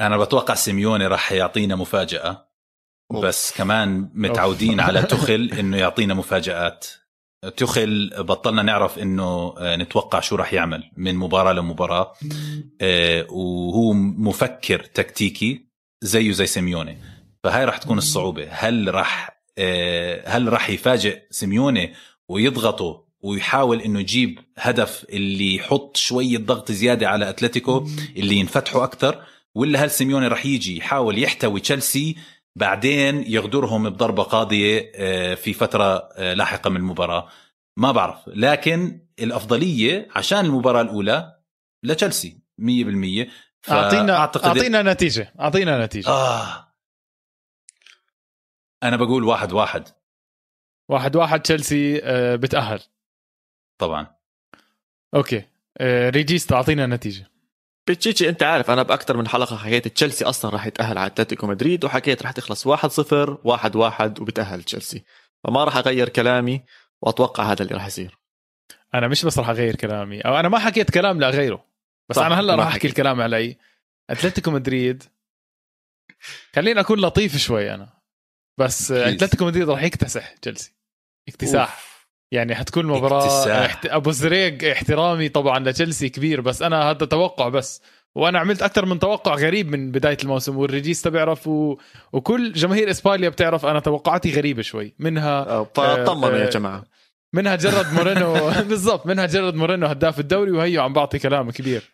[0.00, 2.53] أنا بتوقع سيميوني راح يعطينا مفاجأة.
[3.12, 6.86] بس كمان متعودين على تخل إنه يعطينا مفاجآت.
[7.56, 12.12] توخيل بطلنا نعرف إنه آه، نتوقع شو راح يعمل من مباراة لمباراة.
[12.80, 15.66] آه، وهو مفكر تكتيكي
[16.02, 16.98] زيه زي سيميوني.
[17.44, 18.48] فهاي راح تكون الصعوبة.
[18.50, 21.94] هل راح آه، هل راح يفاجئ سيميوني
[22.28, 29.22] ويضغطه ويحاول إنه يجيب هدف اللي يحط شوية ضغط زيادة على أتلتيكو اللي ينفتحوا أكثر
[29.54, 32.16] ولا هل سيميوني راح يجي يحاول يحتوي تشيلسي
[32.56, 37.28] بعدين يغدرهم بضربة قاضية آه، في فترة آه، لاحقة من المباراة.
[37.76, 38.28] ما بعرف.
[38.28, 41.38] لكن الأفضلية عشان المباراة الأولى
[41.82, 43.28] لتشيلسي 100%
[43.70, 45.32] اعطينا أعطينا نتيجة.
[45.40, 46.08] أعطينا نتيجة.
[46.08, 46.74] آه.
[48.82, 49.88] أنا بقول واحد واحد.
[50.88, 52.80] واحد واحد تشيلسي آه، بتأهل.
[53.80, 54.16] طبعا.
[55.14, 55.44] okay.
[56.10, 57.33] ريجيس تعطينا نتيجة.
[57.88, 61.84] بتشيتشي انت عارف أنا باكثر من حلقة حكيت تشيلسي أصلا راح يتأهل على أتلتيكو مدريد
[61.84, 62.70] وحكيت راح تخلص 1-0
[63.44, 65.04] 1-1 وبتأهل تشيلسي.
[65.44, 66.64] فما راح أغير كلامي
[67.02, 68.18] وأتوقع هذا اللي راح يصير.
[68.94, 71.64] أنا مش بس راح أغير كلامي أو أنا ما حكيت كلام لاغيره
[72.10, 73.56] بس أنا هلأ راح أحكي الكلام علي.
[74.10, 75.02] أتلتيكو مدريد
[76.54, 78.00] خليني أكون لطيف شوي أنا
[78.60, 80.74] بس أتلتيكو مدريد راح يكتسح تشيلسي
[81.28, 81.93] اكتساح أوف.
[82.34, 83.68] يعني حتكون مباراة.
[83.86, 87.82] أبو زريق احترامي طبعا لتشيلسي كبير بس أنا هذا توقع بس.
[88.14, 91.76] وأنا عملت أكثر من توقع غريب من بداية الموسم والريجيستا بيعرف و...
[92.12, 94.94] وكل جماهير إسبانيا بتعرف أنا توقعاتي غريبة شوي.
[94.98, 96.44] منها فطمنوا آه...
[96.44, 96.84] يا جماعة.
[97.32, 101.90] منها جرد مورينو بالضبط منها جرد مورينو هداف الدوري وهيو عم بعطي كلام كبير.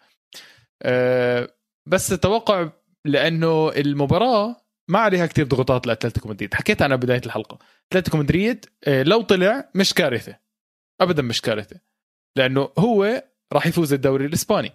[0.83, 1.49] آه...
[1.87, 2.69] بس توقع
[3.05, 4.57] لأنه المباراة
[4.89, 6.55] ما عليها كتير ضغوطات لأتلتيكو مدريد.
[6.55, 7.59] حكيت أنا بداية الحلقة.
[7.93, 10.37] أتلتيكو مدريد آه، لو طلع مش كارثة.
[11.01, 11.81] ابدا مش كارثة.
[12.37, 14.73] لأنه هو راح يفوز الدوري الإسباني.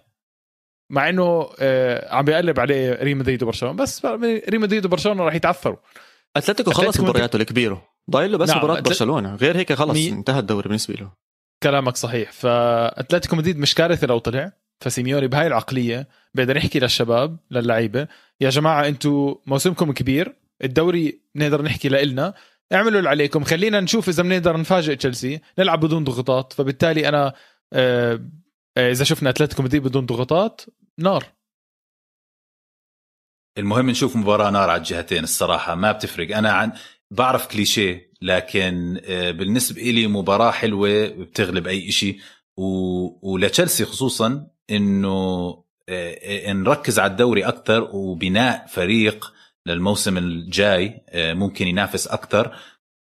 [0.92, 3.76] مع إنه آه، عم بيقلب عليه ريال مدريد وبرشلونة.
[3.76, 5.76] بس ريال مدريد وبرشلونة راح يتعثروا.
[6.36, 7.88] أتلتيكو خلص مبارياته الكبيرة.
[8.10, 8.58] ضايل له بس نعم.
[8.58, 9.34] مباراة برشلونة.
[9.34, 10.08] غير هيك خلص مي...
[10.08, 11.12] انتهى الدوري بالنسبة له.
[11.62, 12.32] كلامك صحيح.
[12.32, 14.52] فأتلتيكو مدريد مش كارثة لو طلع.
[14.80, 18.08] فسيميوني بهاي العقلية بقدر يحكي للشباب للعيبة
[18.40, 22.34] يا جماعة أنتم موسمكم كبير الدوري نقدر نحكي لإلنا
[22.72, 27.32] اعملوا اللي عليكم خلينا نشوف إذا بنقدر نفاجئ تشيلسي نلعب بدون ضغوطات فبالتالي أنا
[27.72, 28.20] آه،
[28.76, 30.60] آه، إذا شفنا أتلتيكو مدريد بدون ضغوطات
[30.98, 31.24] نار.
[33.58, 36.36] المهم نشوف مباراة نار على الجهتين الصراحة ما بتفرق.
[36.36, 36.72] أنا عن
[37.10, 42.18] بعرف كليشيه لكن آه، بالنسبة إلي مباراة حلوة بتغلب أي إشي
[42.56, 43.32] و...
[43.32, 45.66] ولتشيلسي خصوصا إنه
[46.48, 49.32] نركز على الدوري أكثر وبناء فريق
[49.66, 52.56] للموسم الجاي آه، ممكن ينافس أكثر.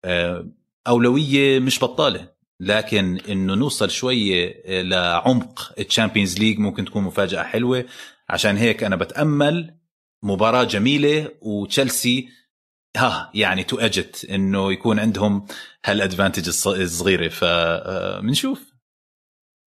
[0.06, 0.48] آه،
[0.88, 7.44] أولوية مش بطالة لكن إنه نوصل شوية آه، لعمق ال Champions League ممكن تكون مفاجأة
[7.44, 7.86] حلوة.
[8.30, 9.76] عشان هيك أنا بتأمل
[10.24, 12.30] مباراة جميلة وتشيلسي
[12.98, 15.46] ها يعني to edge it إنه يكون عندهم
[15.86, 17.28] هال advantage الصغيرة.
[17.28, 18.75] فبنشوف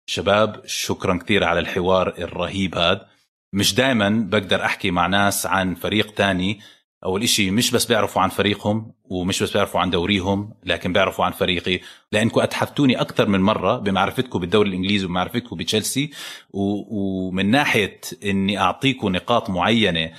[0.06, 3.08] شباب شكرا كثير على الحوار الرهيب هذا.
[3.52, 6.60] مش دائما بقدر أحكي مع ناس عن فريق تاني.
[7.04, 11.32] أول إشي مش بس بيعرفوا عن فريقهم ومش بس بيعرفوا عن دوريهم لكن بيعرفوا عن
[11.32, 11.80] فريقي.
[12.12, 16.10] لأنكم اتحفتوني أكثر من مرة بمعرفتكم بالدوري الإنجليزي وبمعرفتكم بتشيلسي.
[16.50, 20.12] ومن ناحية إني أعطيكم نقاط معينة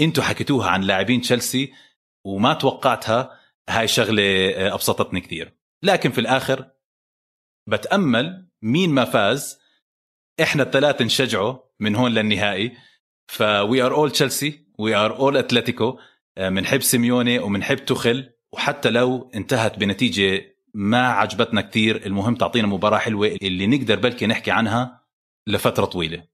[0.00, 1.72] أنتم حكيتوها عن لاعبين تشيلسي
[2.24, 4.22] وما توقعتها هاي شغلة
[4.74, 5.54] أبسطتني كثير.
[5.82, 6.70] لكن في الآخر
[7.68, 9.58] بتأمل مين ما فاز
[10.42, 12.72] إحنا الثلاثة نشجعه من هون للنهائي.
[13.26, 15.98] ف we are all تشيلسي we are all اتلتيكو
[16.38, 23.36] بنحب سيميوني وبنحب توخيل وحتى لو انتهت بنتيجة ما عجبتنا كثير المهم تعطينا مباراة حلوة
[23.42, 25.04] اللي نقدر بلكي نحكي عنها
[25.46, 26.24] لفترة طويلة.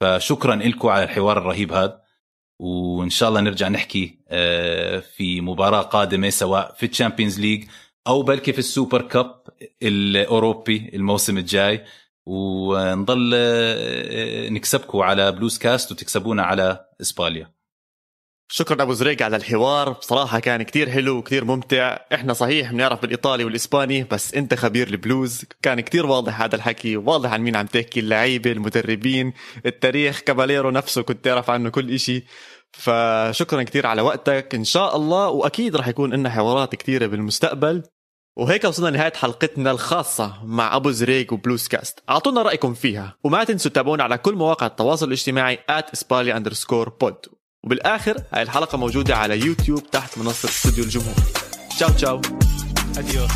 [0.00, 2.00] فشكرا لكم على الحوار الرهيب هذا.
[2.58, 7.64] وإن شاء الله نرجع نحكي آه، في مباراة قادمة سواء في ال Champions League
[8.06, 9.42] أو بلكي في ال Super Cup
[9.82, 11.84] الأوروبي الموسم الجاي
[12.26, 17.52] ونضل آه، نكسبكم على بلوز كاست وتكسبونا على إسبانيا.
[18.52, 19.92] شكرا أبو زريق على الحوار.
[19.92, 21.98] بصراحة كان كتير حلو وكتير ممتع.
[22.14, 25.44] إحنا صحيح بنعرف بالإيطالي والإسباني بس أنت خبير البلوز.
[25.62, 29.32] كان كتير واضح هذا الحكي واضح عن مين عم تحكي اللعيبة المدربين
[29.66, 32.24] التاريخ كاباليرو نفسه كنت تعرف عنه كل إشي.
[32.72, 34.54] فشكرا كتير على وقتك.
[34.54, 37.82] إن شاء الله وأكيد رح يكون لنا حوارات كتيرة بالمستقبل.
[38.38, 43.70] وهيك وصلنا لنهاية حلقتنا الخاصة مع أبو زريق وبلوز كاست أعطونا رأيكم فيها وما تنسوا
[43.70, 46.14] تتابعونا على كل مواقع التواصل الاجتماعي at
[47.00, 47.26] بود
[47.64, 51.14] وبالآخر هاي الحلقة موجودة على يوتيوب تحت منصة استوديو الجمهور.
[51.76, 52.20] ciao ciao.
[52.98, 53.30] adiós